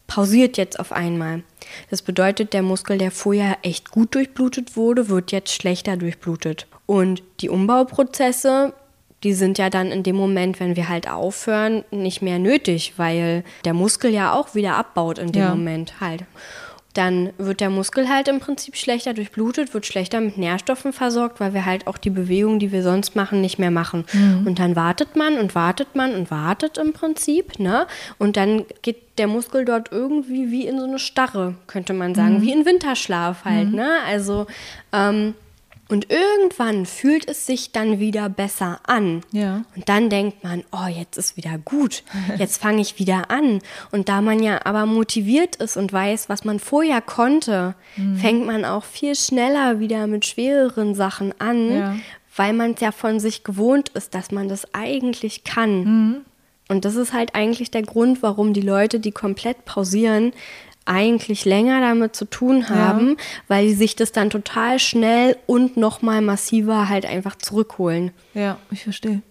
[0.06, 1.42] pausiert jetzt auf einmal.
[1.88, 6.66] Das bedeutet, der Muskel, der vorher echt gut durchblutet wurde, wird jetzt schlechter durchblutet.
[6.84, 8.74] Und die Umbauprozesse,
[9.22, 13.44] die sind ja dann in dem Moment, wenn wir halt aufhören, nicht mehr nötig, weil
[13.64, 15.50] der Muskel ja auch wieder abbaut in dem ja.
[15.54, 16.24] Moment halt
[16.94, 21.54] dann wird der Muskel halt im Prinzip schlechter durchblutet, wird schlechter mit Nährstoffen versorgt, weil
[21.54, 24.04] wir halt auch die Bewegung, die wir sonst machen, nicht mehr machen.
[24.12, 24.46] Mhm.
[24.46, 27.86] Und dann wartet man und wartet man und wartet im Prinzip, ne?
[28.18, 32.38] Und dann geht der Muskel dort irgendwie wie in so eine Starre, könnte man sagen,
[32.38, 32.42] mhm.
[32.42, 33.76] wie in Winterschlaf halt, mhm.
[33.76, 33.90] ne?
[34.06, 34.46] Also
[34.92, 35.34] ähm,
[35.92, 39.20] und irgendwann fühlt es sich dann wieder besser an.
[39.30, 39.66] Ja.
[39.76, 42.02] Und dann denkt man, oh, jetzt ist wieder gut.
[42.38, 43.60] Jetzt fange ich wieder an.
[43.90, 48.16] Und da man ja aber motiviert ist und weiß, was man vorher konnte, mhm.
[48.16, 51.96] fängt man auch viel schneller wieder mit schwereren Sachen an, ja.
[52.36, 55.84] weil man es ja von sich gewohnt ist, dass man das eigentlich kann.
[55.84, 56.16] Mhm.
[56.68, 60.32] Und das ist halt eigentlich der Grund, warum die Leute, die komplett pausieren,
[60.84, 63.16] eigentlich länger damit zu tun haben, ja.
[63.48, 68.10] weil sie sich das dann total schnell und noch mal massiver halt einfach zurückholen.
[68.34, 69.22] Ja, ich verstehe.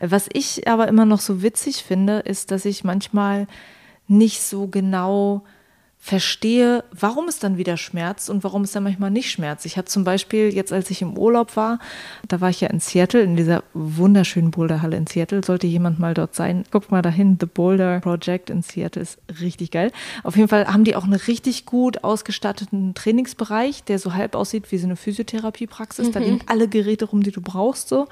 [0.00, 3.46] Was ich aber immer noch so witzig finde, ist, dass ich manchmal
[4.06, 5.42] nicht so genau
[6.00, 9.66] verstehe, warum es dann wieder schmerzt und warum es dann manchmal nicht schmerzt.
[9.66, 11.80] Ich hatte zum Beispiel jetzt, als ich im Urlaub war,
[12.28, 15.42] da war ich ja in Seattle, in dieser wunderschönen Boulderhalle in Seattle.
[15.44, 17.36] Sollte jemand mal dort sein, guckt mal dahin.
[17.38, 19.90] The Boulder Project in Seattle ist richtig geil.
[20.22, 24.70] Auf jeden Fall haben die auch einen richtig gut ausgestatteten Trainingsbereich, der so halb aussieht
[24.70, 26.08] wie so eine Physiotherapiepraxis.
[26.08, 26.12] Mhm.
[26.12, 27.88] Da liegen alle Geräte rum, die du brauchst.
[27.88, 28.06] So.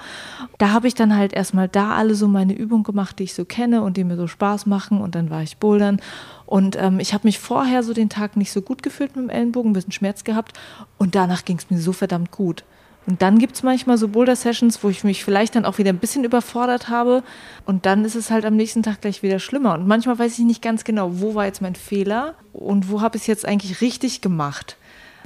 [0.59, 3.45] Da habe ich dann halt erstmal da alle so meine Übungen gemacht, die ich so
[3.45, 5.01] kenne und die mir so Spaß machen.
[5.01, 6.01] Und dann war ich bouldern
[6.47, 9.31] und ähm, ich habe mich vorher so den Tag nicht so gut gefühlt mit dem
[9.31, 10.53] Ellenbogen, ein bisschen Schmerz gehabt.
[10.97, 12.65] Und danach ging es mir so verdammt gut.
[13.07, 15.99] Und dann gibt es manchmal so Boulder-Sessions, wo ich mich vielleicht dann auch wieder ein
[15.99, 17.23] bisschen überfordert habe.
[17.65, 19.75] Und dann ist es halt am nächsten Tag gleich wieder schlimmer.
[19.75, 23.17] Und manchmal weiß ich nicht ganz genau, wo war jetzt mein Fehler und wo habe
[23.17, 24.77] ich es jetzt eigentlich richtig gemacht.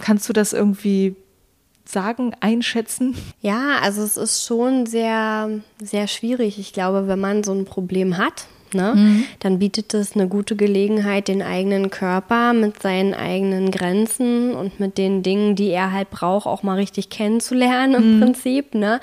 [0.01, 1.17] Kannst du das irgendwie
[1.85, 3.17] sagen, einschätzen?
[3.41, 5.51] Ja, also es ist schon sehr,
[5.83, 6.59] sehr schwierig.
[6.59, 8.95] Ich glaube, wenn man so ein Problem hat, ne?
[8.95, 9.25] Mhm.
[9.41, 14.99] dann bietet es eine gute Gelegenheit, den eigenen Körper mit seinen eigenen Grenzen und mit
[14.99, 18.21] den Dingen, die er halt braucht, auch mal richtig kennenzulernen im mhm.
[18.21, 18.75] Prinzip.
[18.75, 19.01] Ne?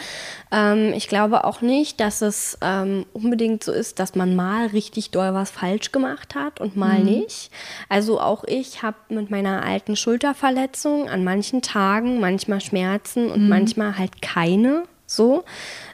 [0.51, 5.11] Ähm, ich glaube auch nicht, dass es ähm, unbedingt so ist, dass man mal richtig
[5.11, 7.05] doll was falsch gemacht hat und mal mhm.
[7.05, 7.51] nicht.
[7.89, 13.49] Also auch ich habe mit meiner alten Schulterverletzung an manchen Tagen manchmal Schmerzen und mhm.
[13.49, 15.43] manchmal halt keine so.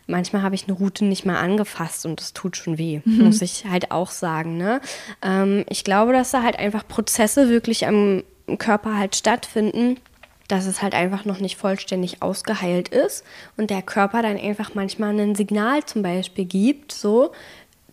[0.07, 3.25] Manchmal habe ich eine Route nicht mal angefasst und das tut schon weh, mhm.
[3.25, 4.57] muss ich halt auch sagen.
[4.57, 4.81] Ne?
[5.21, 8.23] Ähm, ich glaube, dass da halt einfach Prozesse wirklich am
[8.57, 9.97] Körper halt stattfinden,
[10.49, 13.23] dass es halt einfach noch nicht vollständig ausgeheilt ist
[13.55, 17.31] und der Körper dann einfach manchmal ein Signal zum Beispiel gibt, so,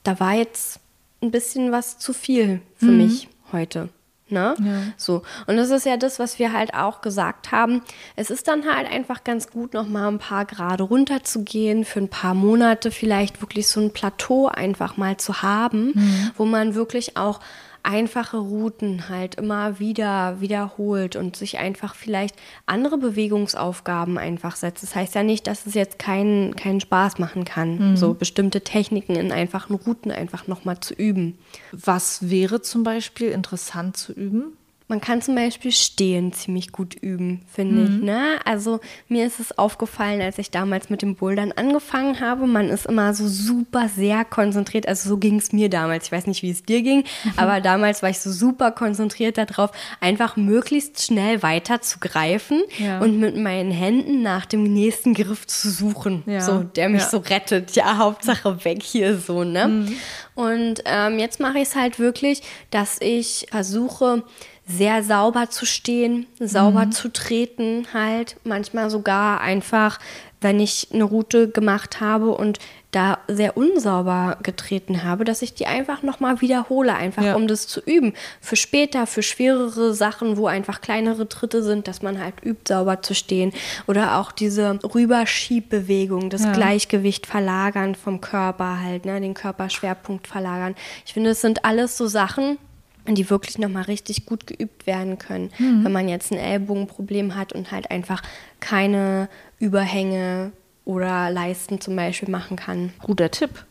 [0.02, 0.80] da war jetzt
[1.22, 2.96] ein bisschen was zu viel für mhm.
[2.96, 3.88] mich heute.
[4.30, 4.54] Ne?
[4.58, 4.82] Ja.
[4.96, 5.22] So.
[5.46, 7.82] Und das ist ja das, was wir halt auch gesagt haben.
[8.16, 12.34] Es ist dann halt einfach ganz gut, nochmal ein paar Grade runterzugehen, für ein paar
[12.34, 16.30] Monate vielleicht wirklich so ein Plateau einfach mal zu haben, mhm.
[16.36, 17.40] wo man wirklich auch
[17.82, 24.82] einfache Routen halt immer wieder wiederholt und sich einfach vielleicht andere Bewegungsaufgaben einfach setzt.
[24.82, 27.96] Das heißt ja nicht, dass es jetzt keinen, keinen Spaß machen kann, mhm.
[27.96, 31.38] so bestimmte Techniken in einfachen Routen einfach nochmal zu üben.
[31.72, 34.56] Was wäre zum Beispiel interessant zu üben?
[34.90, 37.86] Man kann zum Beispiel stehen ziemlich gut üben, finde mhm.
[37.98, 38.02] ich.
[38.02, 38.22] Ne?
[38.44, 42.86] Also mir ist es aufgefallen, als ich damals mit dem Bouldern angefangen habe, man ist
[42.86, 44.88] immer so super sehr konzentriert.
[44.88, 46.06] Also so ging es mir damals.
[46.06, 47.32] Ich weiß nicht, wie es dir ging, mhm.
[47.36, 52.98] aber damals war ich so super konzentriert darauf, einfach möglichst schnell weiter zu greifen ja.
[52.98, 56.40] und mit meinen Händen nach dem nächsten Griff zu suchen, ja.
[56.40, 57.08] so der mich ja.
[57.08, 57.76] so rettet.
[57.76, 59.44] Ja, Hauptsache weg hier so.
[59.44, 59.68] Ne?
[59.68, 59.96] Mhm.
[60.34, 64.24] Und ähm, jetzt mache ich es halt wirklich, dass ich versuche
[64.70, 66.92] sehr sauber zu stehen, sauber mhm.
[66.92, 69.98] zu treten, halt manchmal sogar einfach,
[70.40, 72.58] wenn ich eine Route gemacht habe und
[72.90, 77.36] da sehr unsauber getreten habe, dass ich die einfach nochmal wiederhole, einfach ja.
[77.36, 78.14] um das zu üben.
[78.40, 83.02] Für später, für schwerere Sachen, wo einfach kleinere Tritte sind, dass man halt übt, sauber
[83.02, 83.52] zu stehen.
[83.86, 86.52] Oder auch diese Rüberschiebbewegung, das ja.
[86.52, 90.74] Gleichgewicht verlagern vom Körper halt, ne, den Körperschwerpunkt verlagern.
[91.06, 92.58] Ich finde, es sind alles so Sachen,
[93.06, 95.50] die wirklich nochmal richtig gut geübt werden können.
[95.58, 95.84] Mhm.
[95.84, 98.22] Wenn man jetzt ein Ellbogenproblem hat und halt einfach
[98.60, 100.52] keine Überhänge
[100.84, 102.92] oder Leisten zum Beispiel machen kann.
[103.02, 103.64] Guter Tipp.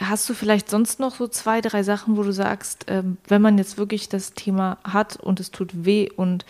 [0.00, 3.58] Hast du vielleicht sonst noch so zwei, drei Sachen, wo du sagst, ähm, wenn man
[3.58, 6.44] jetzt wirklich das Thema hat und es tut weh und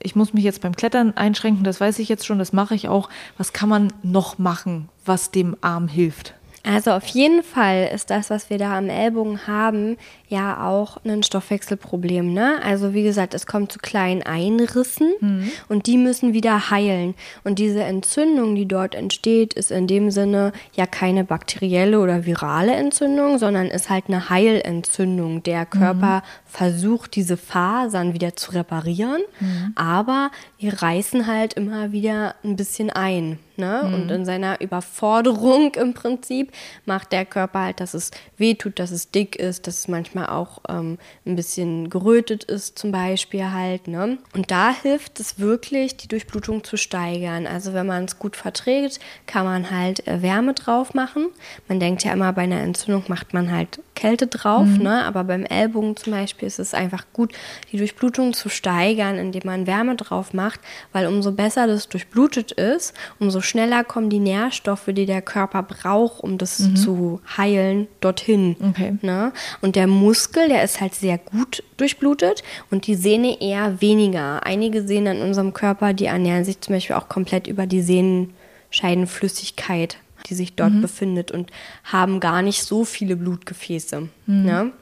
[0.00, 2.88] ich muss mich jetzt beim Klettern einschränken, das weiß ich jetzt schon, das mache ich
[2.88, 3.08] auch.
[3.36, 6.34] Was kann man noch machen, was dem Arm hilft?
[6.64, 9.96] Also auf jeden Fall ist das, was wir da am Ellbogen haben,
[10.28, 12.32] ja auch ein Stoffwechselproblem.
[12.32, 12.60] Ne?
[12.62, 15.50] Also wie gesagt, es kommt zu kleinen Einrissen mhm.
[15.68, 17.14] und die müssen wieder heilen.
[17.44, 22.72] Und diese Entzündung, die dort entsteht, ist in dem Sinne ja keine bakterielle oder virale
[22.72, 25.42] Entzündung, sondern ist halt eine Heilentzündung.
[25.42, 26.22] Der Körper mhm.
[26.44, 29.72] versucht, diese Fasern wieder zu reparieren, mhm.
[29.74, 33.38] aber die reißen halt immer wieder ein bisschen ein.
[33.58, 33.82] Ne?
[33.84, 33.94] Mhm.
[33.94, 36.52] Und in seiner Überforderung im Prinzip
[36.86, 40.17] macht der Körper halt, dass es weh tut, dass es dick ist, dass es manchmal
[40.26, 43.88] auch ähm, ein bisschen gerötet ist, zum Beispiel halt.
[43.88, 44.18] Ne?
[44.34, 47.46] Und da hilft es wirklich, die Durchblutung zu steigern.
[47.46, 51.28] Also wenn man es gut verträgt, kann man halt äh, Wärme drauf machen.
[51.68, 54.84] Man denkt ja immer, bei einer Entzündung macht man halt Kälte drauf, mhm.
[54.84, 55.04] ne?
[55.04, 57.32] aber beim Ellbogen zum Beispiel ist es einfach gut,
[57.72, 60.60] die Durchblutung zu steigern, indem man Wärme drauf macht,
[60.92, 66.22] weil umso besser das durchblutet ist, umso schneller kommen die Nährstoffe, die der Körper braucht,
[66.22, 66.76] um das mhm.
[66.76, 68.54] zu heilen, dorthin.
[68.70, 68.96] Okay.
[69.02, 69.32] Ne?
[69.62, 74.46] Und der Muskel, der ist halt sehr gut durchblutet und die Sehne eher weniger.
[74.46, 79.96] Einige Sehnen in unserem Körper, die ernähren sich zum Beispiel auch komplett über die Sehnenscheidenflüssigkeit,
[80.28, 80.82] die sich dort mhm.
[80.82, 81.50] befindet und
[81.84, 84.08] haben gar nicht so viele Blutgefäße.
[84.26, 84.44] Mhm.
[84.44, 84.72] Ne?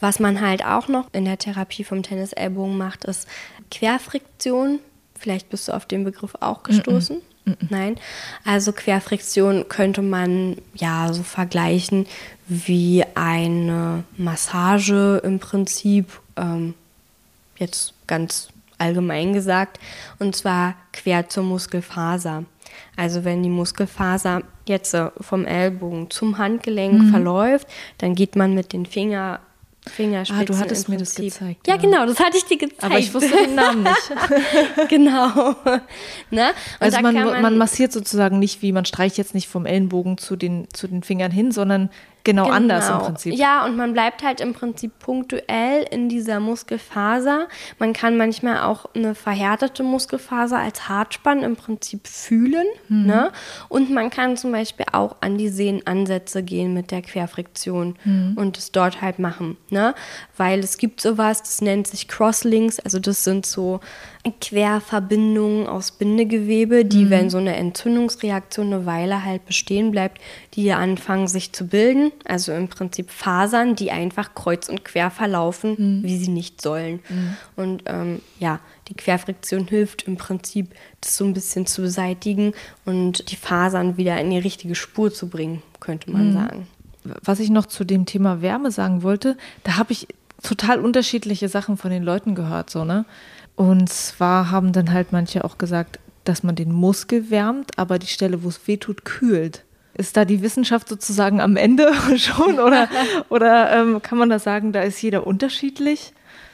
[0.00, 3.26] Was man halt auch noch in der Therapie vom Tennisellbogen macht, ist
[3.70, 4.78] Querfriktion.
[5.18, 7.16] Vielleicht bist du auf den Begriff auch gestoßen.
[7.44, 7.56] Mm -mm.
[7.70, 7.96] Nein.
[8.44, 12.06] Also Querfriktion könnte man ja so vergleichen
[12.48, 16.74] wie eine Massage im Prinzip, ähm,
[17.56, 19.80] jetzt ganz allgemein gesagt,
[20.18, 22.44] und zwar quer zur Muskelfaser.
[22.96, 27.10] Also wenn die Muskelfaser jetzt äh, vom Ellbogen zum Handgelenk mhm.
[27.10, 29.38] verläuft, dann geht man mit den Fingern
[29.88, 30.42] Fingerspitzen.
[30.42, 31.66] Ah, du hattest mir das gezeigt.
[31.66, 32.84] Ja, ja, genau, das hatte ich dir gezeigt.
[32.84, 34.88] Aber ich wusste den Namen nicht.
[34.88, 35.54] genau.
[36.30, 36.50] Ne?
[36.80, 40.36] also man, man, man, massiert sozusagen nicht wie, man streicht jetzt nicht vom Ellenbogen zu
[40.36, 41.90] den, zu den Fingern hin, sondern
[42.26, 43.34] Genau, genau, anders im Prinzip.
[43.34, 47.46] Ja, und man bleibt halt im Prinzip punktuell in dieser Muskelfaser.
[47.78, 52.66] Man kann manchmal auch eine verhärtete Muskelfaser als Hartspann im Prinzip fühlen.
[52.88, 53.06] Mhm.
[53.06, 53.30] Ne?
[53.68, 58.32] Und man kann zum Beispiel auch an die Sehnenansätze gehen mit der Querfriktion mhm.
[58.36, 59.56] und es dort halt machen.
[59.70, 59.94] Ne?
[60.36, 62.80] Weil es gibt sowas, das nennt sich Crosslinks.
[62.80, 63.78] Also das sind so
[64.32, 67.10] Querverbindungen aus Bindegewebe, die, mhm.
[67.10, 70.20] wenn so eine Entzündungsreaktion eine Weile halt bestehen bleibt,
[70.54, 72.12] die anfangen sich zu bilden.
[72.24, 76.02] Also im Prinzip Fasern, die einfach kreuz und quer verlaufen, mhm.
[76.02, 77.00] wie sie nicht sollen.
[77.08, 77.36] Mhm.
[77.56, 82.52] Und ähm, ja, die Querfriktion hilft im Prinzip, das so ein bisschen zu beseitigen
[82.84, 86.32] und die Fasern wieder in die richtige Spur zu bringen, könnte man mhm.
[86.32, 86.66] sagen.
[87.22, 90.08] Was ich noch zu dem Thema Wärme sagen wollte, da habe ich
[90.42, 93.04] total unterschiedliche Sachen von den Leuten gehört, so, ne?
[93.56, 98.06] Und zwar haben dann halt manche auch gesagt, dass man den Muskel wärmt, aber die
[98.06, 99.64] Stelle, wo es weh tut, kühlt.
[99.94, 102.88] Ist da die Wissenschaft sozusagen am Ende schon oder,
[103.30, 106.12] oder ähm, kann man da sagen, da ist jeder unterschiedlich,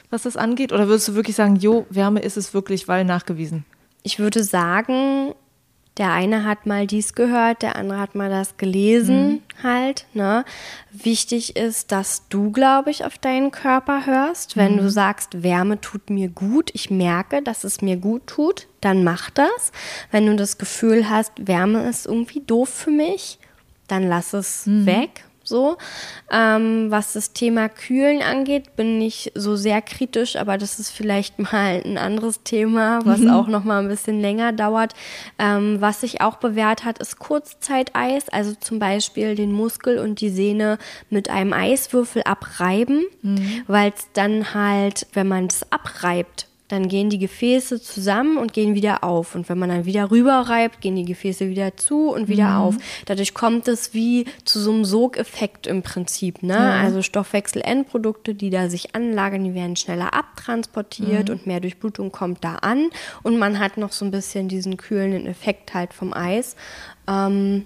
[0.09, 0.71] was das angeht?
[0.71, 3.65] Oder würdest du wirklich sagen, jo, Wärme ist es wirklich, weil nachgewiesen?
[4.03, 5.33] Ich würde sagen,
[5.97, 9.63] der eine hat mal dies gehört, der andere hat mal das gelesen, mhm.
[9.63, 10.05] halt.
[10.13, 10.43] Ne?
[10.91, 14.57] Wichtig ist, dass du, glaube ich, auf deinen Körper hörst.
[14.57, 14.77] Wenn mhm.
[14.77, 19.29] du sagst, Wärme tut mir gut, ich merke, dass es mir gut tut, dann mach
[19.29, 19.71] das.
[20.09, 23.37] Wenn du das Gefühl hast, Wärme ist irgendwie doof für mich,
[23.87, 24.87] dann lass es mhm.
[24.87, 25.25] weg.
[25.53, 25.77] So.
[26.31, 31.37] Ähm, was das Thema Kühlen angeht, bin ich so sehr kritisch, aber das ist vielleicht
[31.53, 33.29] mal ein anderes Thema, was mhm.
[33.29, 34.93] auch noch mal ein bisschen länger dauert.
[35.37, 40.29] Ähm, was sich auch bewährt hat, ist Kurzzeiteis, also zum Beispiel den Muskel und die
[40.29, 40.79] Sehne
[41.11, 43.61] mit einem Eiswürfel abreiben, mhm.
[43.67, 48.73] weil es dann halt, wenn man es abreibt, dann gehen die Gefäße zusammen und gehen
[48.73, 49.35] wieder auf.
[49.35, 52.61] Und wenn man dann wieder rüberreibt, gehen die Gefäße wieder zu und wieder mhm.
[52.61, 52.75] auf.
[53.05, 56.41] Dadurch kommt es wie zu so einem Sogeffekt im Prinzip.
[56.41, 56.55] Ne?
[56.55, 56.81] Ja.
[56.81, 61.35] Also Stoffwechselendprodukte, die da sich anlagern, die werden schneller abtransportiert mhm.
[61.35, 62.89] und mehr Durchblutung kommt da an.
[63.21, 66.55] Und man hat noch so ein bisschen diesen kühlenden Effekt halt vom Eis.
[67.07, 67.65] Ähm,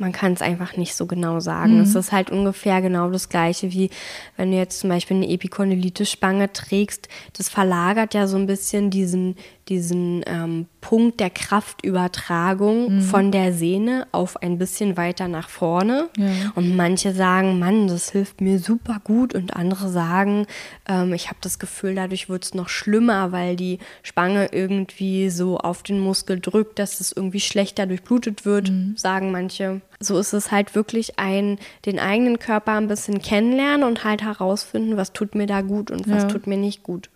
[0.00, 1.74] man kann es einfach nicht so genau sagen.
[1.74, 1.82] Mhm.
[1.82, 3.90] Es ist halt ungefähr genau das Gleiche, wie
[4.36, 7.08] wenn du jetzt zum Beispiel eine Epikondylitis-Spange trägst.
[7.36, 9.36] Das verlagert ja so ein bisschen diesen,
[9.68, 13.02] diesen ähm, Punkt der Kraftübertragung mhm.
[13.02, 16.08] von der Sehne auf ein bisschen weiter nach vorne.
[16.18, 16.50] Ja.
[16.56, 19.32] Und manche sagen, Mann, das hilft mir super gut.
[19.32, 20.48] Und andere sagen,
[20.88, 25.58] ähm, ich habe das Gefühl, dadurch wird es noch schlimmer, weil die Spange irgendwie so
[25.58, 28.96] auf den Muskel drückt, dass es irgendwie schlechter durchblutet wird, mhm.
[28.96, 29.82] sagen manche.
[30.00, 34.96] So ist es halt wirklich ein, den eigenen Körper ein bisschen kennenlernen und halt herausfinden,
[34.96, 36.28] was tut mir da gut und was ja.
[36.28, 37.10] tut mir nicht gut.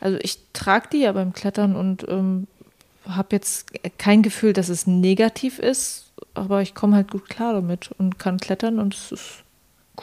[0.00, 2.48] Also ich trage die ja beim Klettern und ähm,
[3.08, 7.90] habe jetzt kein Gefühl, dass es negativ ist, aber ich komme halt gut klar damit
[7.98, 9.44] und kann klettern und es ist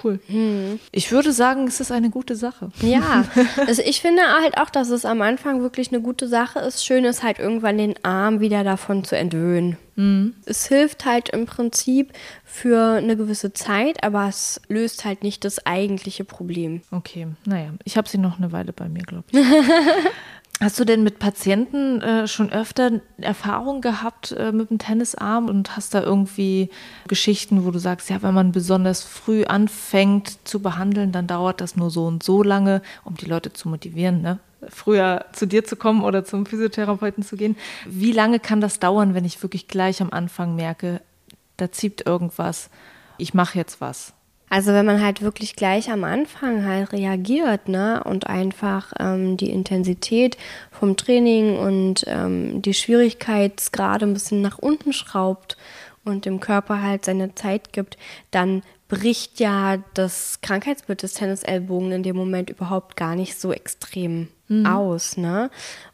[0.03, 0.19] cool.
[0.27, 0.79] Hm.
[0.91, 2.69] Ich würde sagen, es ist eine gute Sache.
[2.81, 3.25] Ja,
[3.67, 6.85] also ich finde halt auch, dass es am Anfang wirklich eine gute Sache ist.
[6.85, 9.77] Schön ist halt irgendwann den Arm wieder davon zu entwöhnen.
[9.95, 10.35] Mhm.
[10.45, 15.65] Es hilft halt im Prinzip für eine gewisse Zeit, aber es löst halt nicht das
[15.65, 16.81] eigentliche Problem.
[16.91, 19.39] Okay, naja, ich habe sie noch eine Weile bei mir, glaube ich.
[20.59, 25.75] Hast du denn mit Patienten äh, schon öfter Erfahrung gehabt äh, mit dem Tennisarm und
[25.75, 26.69] hast da irgendwie
[27.07, 31.75] Geschichten, wo du sagst, ja, wenn man besonders früh anfängt zu behandeln, dann dauert das
[31.75, 34.39] nur so und so lange, um die Leute zu motivieren, ne?
[34.69, 37.55] früher zu dir zu kommen oder zum Physiotherapeuten zu gehen.
[37.85, 41.01] Wie lange kann das dauern, wenn ich wirklich gleich am Anfang merke,
[41.57, 42.71] da zieht irgendwas,
[43.19, 44.13] ich mache jetzt was?
[44.49, 49.49] Also wenn man halt wirklich gleich am Anfang halt reagiert, ne, und einfach ähm, die
[49.49, 50.37] Intensität
[50.71, 55.57] vom Training und ähm, die Schwierigkeitsgrade ein bisschen nach unten schraubt
[56.05, 57.97] und dem Körper halt seine Zeit gibt,
[58.31, 64.29] dann bricht ja das Krankheitsbild des Tennisellbogen in dem Moment überhaupt gar nicht so extrem
[64.47, 64.65] mhm.
[64.65, 65.49] aus, ne?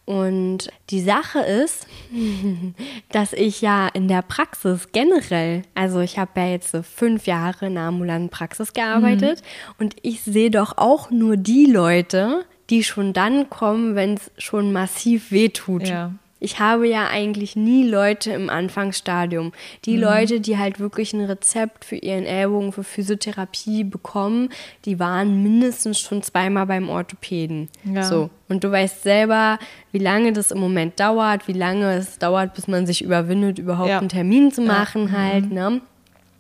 [0.06, 1.88] Und die Sache ist,
[3.12, 7.68] dass ich ja in der Praxis generell, also ich habe ja jetzt so fünf Jahre
[7.68, 9.74] in der ambulanten Praxis gearbeitet mhm.
[9.80, 14.74] und ich sehe doch auch nur die Leute, die schon dann kommen, wenn es schon
[14.74, 15.88] massiv wehtut.
[15.88, 16.12] Ja
[16.44, 19.54] ich habe ja eigentlich nie Leute im Anfangsstadium.
[19.86, 20.04] Die mhm.
[20.04, 24.50] Leute, die halt wirklich ein Rezept für ihren Ellbogen für Physiotherapie bekommen,
[24.84, 27.70] die waren mindestens schon zweimal beim Orthopäden.
[27.86, 28.04] Ja.
[28.04, 28.30] So.
[28.50, 29.58] Und du weißt selber,
[29.94, 33.90] wie lange das im Moment dauert, wie lange es dauert, bis man sich überwindet, überhaupt
[33.90, 34.00] ja.
[34.00, 35.20] einen Termin zu machen ja.
[35.20, 35.54] halt, mhm.
[35.54, 35.82] ne?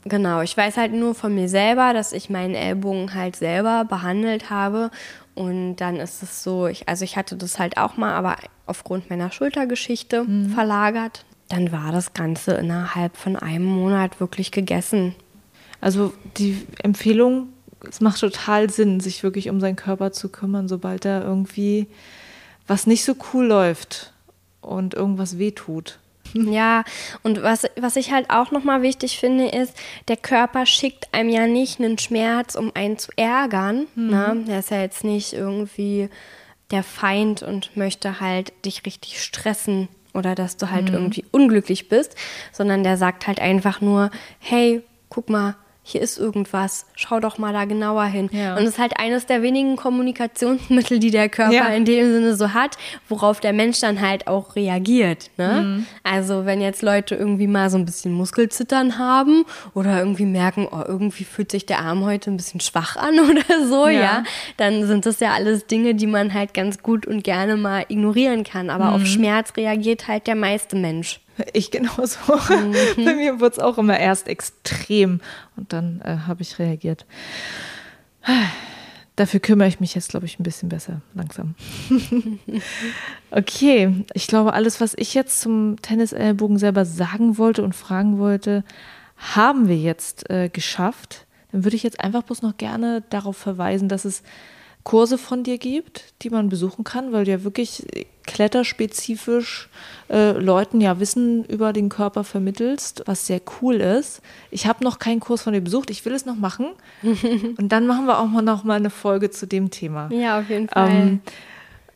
[0.05, 4.49] Genau, ich weiß halt nur von mir selber, dass ich meinen Ellbogen halt selber behandelt
[4.49, 4.91] habe
[5.35, 9.09] und dann ist es so, ich, also ich hatte das halt auch mal, aber aufgrund
[9.09, 10.49] meiner Schultergeschichte mhm.
[10.49, 11.25] verlagert.
[11.49, 15.15] Dann war das Ganze innerhalb von einem Monat wirklich gegessen.
[15.81, 17.49] Also die Empfehlung,
[17.87, 21.87] es macht total Sinn, sich wirklich um seinen Körper zu kümmern, sobald da irgendwie
[22.67, 24.13] was nicht so cool läuft
[24.61, 25.99] und irgendwas wehtut.
[26.33, 26.83] Ja,
[27.21, 29.75] und was, was ich halt auch nochmal wichtig finde, ist,
[30.07, 33.87] der Körper schickt einem ja nicht einen Schmerz, um einen zu ärgern.
[33.95, 34.09] Mhm.
[34.09, 34.43] Ne?
[34.47, 36.09] Der ist ja jetzt nicht irgendwie
[36.71, 40.95] der Feind und möchte halt dich richtig stressen oder dass du halt mhm.
[40.95, 42.15] irgendwie unglücklich bist,
[42.51, 47.51] sondern der sagt halt einfach nur, hey, guck mal, hier ist irgendwas, schau doch mal
[47.51, 48.29] da genauer hin.
[48.31, 48.55] Ja.
[48.55, 51.67] Und es ist halt eines der wenigen Kommunikationsmittel, die der Körper ja.
[51.67, 52.77] in dem Sinne so hat,
[53.09, 55.29] worauf der Mensch dann halt auch reagiert.
[55.37, 55.61] Ne?
[55.61, 55.85] Mhm.
[56.03, 59.43] Also wenn jetzt Leute irgendwie mal so ein bisschen Muskelzittern haben
[59.73, 63.67] oder irgendwie merken, oh, irgendwie fühlt sich der Arm heute ein bisschen schwach an oder
[63.67, 64.23] so, ja, ja
[64.55, 68.45] dann sind das ja alles Dinge, die man halt ganz gut und gerne mal ignorieren
[68.45, 68.69] kann.
[68.69, 68.93] Aber mhm.
[68.93, 71.19] auf Schmerz reagiert halt der meiste Mensch.
[71.53, 72.19] Ich genauso.
[72.49, 73.05] Mhm.
[73.05, 75.21] Bei mir wurde es auch immer erst extrem
[75.55, 77.05] und dann äh, habe ich reagiert.
[79.15, 81.53] Dafür kümmere ich mich jetzt, glaube ich, ein bisschen besser, langsam.
[83.31, 88.63] okay, ich glaube, alles, was ich jetzt zum Tennisellbogen selber sagen wollte und fragen wollte,
[89.17, 91.27] haben wir jetzt äh, geschafft.
[91.51, 94.23] Dann würde ich jetzt einfach bloß noch gerne darauf verweisen, dass es
[94.83, 97.85] Kurse von dir gibt, die man besuchen kann, weil du ja wirklich
[98.25, 99.69] kletterspezifisch
[100.09, 104.21] äh, Leuten ja Wissen über den Körper vermittelst, was sehr cool ist.
[104.51, 106.67] Ich habe noch keinen Kurs von dir besucht, ich will es noch machen.
[107.03, 110.09] Und dann machen wir auch mal noch mal eine Folge zu dem Thema.
[110.11, 110.89] Ja, auf jeden Fall.
[110.89, 111.21] Ähm,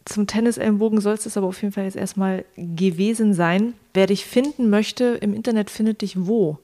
[0.05, 3.73] zum Tennisellenbogen soll es aber auf jeden Fall jetzt erstmal gewesen sein.
[3.93, 6.57] Wer dich finden möchte im Internet, findet dich wo?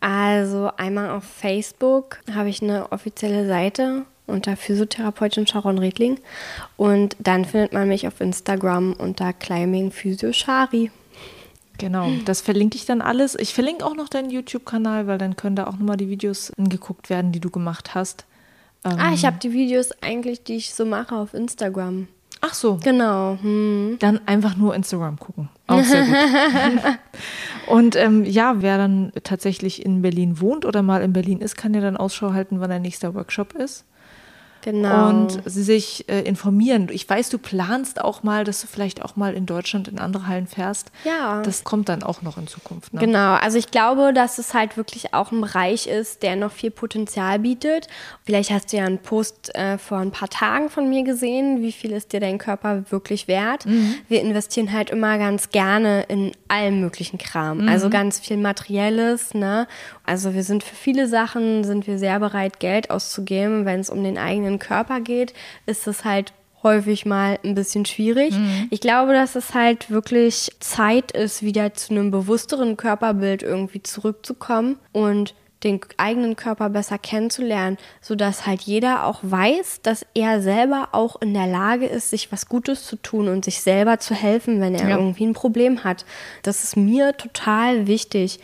[0.00, 6.18] Also einmal auf Facebook habe ich eine offizielle Seite unter Physiotherapeutin Sharon Redling
[6.76, 10.90] und dann findet man mich auf Instagram unter Climbing Physio Shari.
[11.78, 13.34] Genau, das verlinke ich dann alles.
[13.34, 17.10] Ich verlinke auch noch deinen YouTube-Kanal, weil dann können da auch nochmal die Videos angeguckt
[17.10, 18.26] werden, die du gemacht hast.
[18.84, 22.06] ah, ich ähm, habe die Videos eigentlich, die ich so mache, auf Instagram.
[22.40, 22.78] Ach so.
[22.82, 23.38] Genau.
[23.40, 23.96] Hm.
[23.98, 25.48] Dann einfach nur Instagram gucken.
[25.66, 26.16] Auch sehr gut.
[27.66, 31.72] Und ähm, ja, wer dann tatsächlich in Berlin wohnt oder mal in Berlin ist, kann
[31.72, 33.84] ja dann Ausschau halten, wann der nächste Workshop ist.
[34.64, 35.10] Genau.
[35.10, 36.88] Und sich äh, informieren.
[36.90, 40.26] Ich weiß, du planst auch mal, dass du vielleicht auch mal in Deutschland in andere
[40.26, 40.90] Hallen fährst.
[41.04, 41.42] Ja.
[41.42, 42.94] Das kommt dann auch noch in Zukunft.
[42.94, 43.00] Ne?
[43.00, 43.34] Genau.
[43.34, 47.40] Also ich glaube, dass es halt wirklich auch ein Bereich ist, der noch viel Potenzial
[47.40, 47.88] bietet.
[48.24, 51.60] Vielleicht hast du ja einen Post äh, vor ein paar Tagen von mir gesehen.
[51.60, 53.66] Wie viel ist dir dein Körper wirklich wert?
[53.66, 53.96] Mhm.
[54.08, 57.58] Wir investieren halt immer ganz gerne in allen möglichen Kram.
[57.58, 57.68] Mhm.
[57.68, 59.34] Also ganz viel Materielles.
[59.34, 59.66] Ne?
[60.06, 64.02] Also wir sind für viele Sachen sind wir sehr bereit, Geld auszugeben, wenn es um
[64.02, 65.34] den eigenen eigenen Körper geht,
[65.66, 66.32] ist es halt
[66.62, 68.34] häufig mal ein bisschen schwierig.
[68.34, 68.68] Mhm.
[68.70, 74.78] Ich glaube, dass es halt wirklich Zeit ist, wieder zu einem bewussteren Körperbild irgendwie zurückzukommen
[74.92, 81.20] und den eigenen Körper besser kennenzulernen, sodass halt jeder auch weiß, dass er selber auch
[81.22, 84.74] in der Lage ist, sich was Gutes zu tun und sich selber zu helfen, wenn
[84.74, 84.96] er ja.
[84.98, 86.04] irgendwie ein Problem hat.
[86.42, 88.40] Das ist mir total wichtig,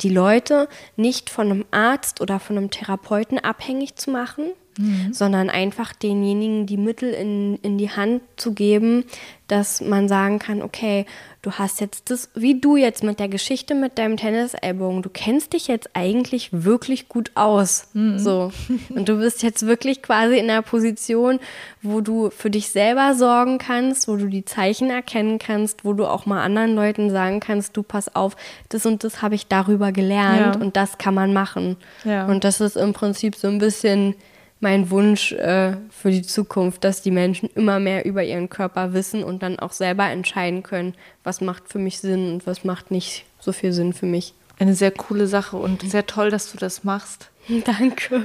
[0.00, 4.46] die Leute nicht von einem Arzt oder von einem Therapeuten abhängig zu machen,
[4.78, 5.12] mhm.
[5.12, 9.04] sondern einfach denjenigen die Mittel in, in die Hand zu geben,
[9.48, 11.04] dass man sagen kann, okay,
[11.42, 15.52] du hast jetzt das, wie du jetzt mit der Geschichte mit deinem Tennisellbogen, du kennst
[15.52, 17.88] dich jetzt eigentlich wirklich gut aus.
[17.92, 18.18] Mhm.
[18.18, 18.52] So.
[18.88, 21.38] Und du bist jetzt wirklich quasi in einer Position,
[21.82, 26.06] wo du für dich selber sorgen kannst, wo du die Zeichen erkennen kannst, wo du
[26.06, 28.36] auch mal anderen Leuten sagen kannst, du pass auf,
[28.70, 30.60] das und das habe ich darüber gelernt ja.
[30.60, 31.76] und das kann man machen.
[32.04, 32.26] Ja.
[32.26, 34.14] Und das ist im Prinzip so ein bisschen
[34.60, 39.22] mein Wunsch äh, für die Zukunft, dass die Menschen immer mehr über ihren Körper wissen
[39.22, 43.24] und dann auch selber entscheiden können, was macht für mich Sinn und was macht nicht
[43.40, 44.34] so viel Sinn für mich.
[44.58, 47.30] Eine sehr coole Sache und sehr toll, dass du das machst.
[47.64, 48.24] Danke.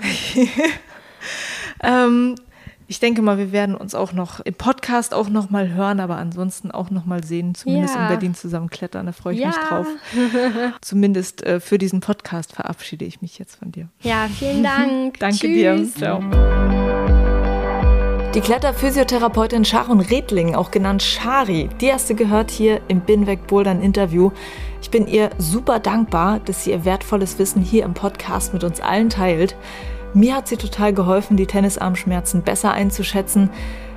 [1.84, 2.36] ähm,
[2.90, 6.18] ich denke mal, wir werden uns auch noch im Podcast auch noch mal hören, aber
[6.18, 8.02] ansonsten auch noch mal sehen, zumindest ja.
[8.02, 9.06] in Berlin zusammen klettern.
[9.06, 9.50] Da freue ich ja.
[9.50, 9.86] mich drauf.
[10.82, 13.90] zumindest äh, für diesen Podcast verabschiede ich mich jetzt von dir.
[14.02, 15.18] Ja, vielen Dank.
[15.20, 15.94] Danke Tschüss.
[15.94, 16.00] dir.
[16.00, 16.24] Ciao.
[18.34, 23.84] Die Kletterphysiotherapeutin Sharon Redling, auch genannt Shari, die hast du gehört hier im Binweg Bouldern
[23.84, 24.32] Interview.
[24.82, 28.80] Ich bin ihr super dankbar, dass sie ihr wertvolles Wissen hier im Podcast mit uns
[28.82, 29.56] allen teilt.
[30.14, 33.50] Mir hat sie total geholfen, die Tennisarmschmerzen besser einzuschätzen.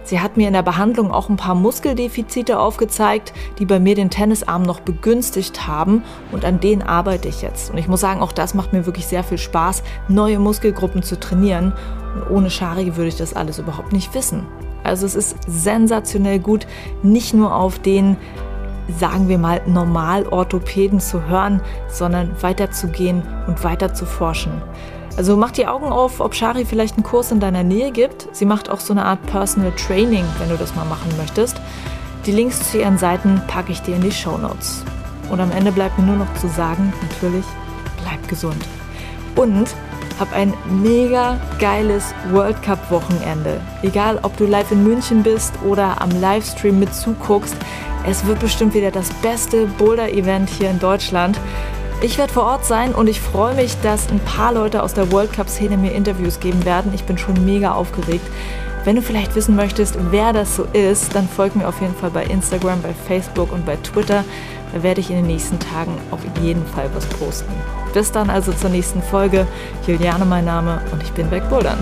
[0.04, 4.10] Sie hat mir in der Behandlung auch ein paar Muskeldefizite aufgezeigt, die bei mir den
[4.10, 6.02] Tennisarm noch begünstigt haben
[6.32, 7.70] und an denen arbeite ich jetzt.
[7.70, 11.18] Und ich muss sagen, auch das macht mir wirklich sehr viel Spaß, neue Muskelgruppen zu
[11.18, 11.72] trainieren.
[12.14, 14.46] Und ohne Shari würde ich das alles überhaupt nicht wissen.
[14.82, 16.66] Also es ist sensationell gut,
[17.02, 18.16] nicht nur auf den
[18.98, 24.60] sagen wir mal, Normalorthopäden zu hören, sondern weiterzugehen und weiter zu forschen.
[25.16, 28.28] Also mach die Augen auf, ob Shari vielleicht einen Kurs in deiner Nähe gibt.
[28.32, 31.60] Sie macht auch so eine Art Personal Training, wenn du das mal machen möchtest.
[32.24, 34.84] Die Links zu ihren Seiten packe ich dir in die Show Notes.
[35.30, 37.44] Und am Ende bleibt mir nur noch zu sagen, natürlich,
[38.02, 38.64] bleib gesund.
[39.36, 39.68] Und
[40.18, 43.60] hab ein mega geiles World Cup Wochenende.
[43.82, 47.56] Egal, ob du live in München bist oder am Livestream mit zuguckst,
[48.06, 51.38] es wird bestimmt wieder das beste Boulder-Event hier in Deutschland.
[52.04, 55.12] Ich werde vor Ort sein und ich freue mich, dass ein paar Leute aus der
[55.12, 56.92] World Cup-Szene mir Interviews geben werden.
[56.92, 58.26] Ich bin schon mega aufgeregt.
[58.84, 62.10] Wenn du vielleicht wissen möchtest, wer das so ist, dann folg mir auf jeden Fall
[62.10, 64.24] bei Instagram, bei Facebook und bei Twitter.
[64.74, 67.52] Da werde ich in den nächsten Tagen auf jeden Fall was posten.
[67.94, 69.46] Bis dann also zur nächsten Folge.
[69.86, 71.78] Juliane mein Name und ich bin weg Bouldern.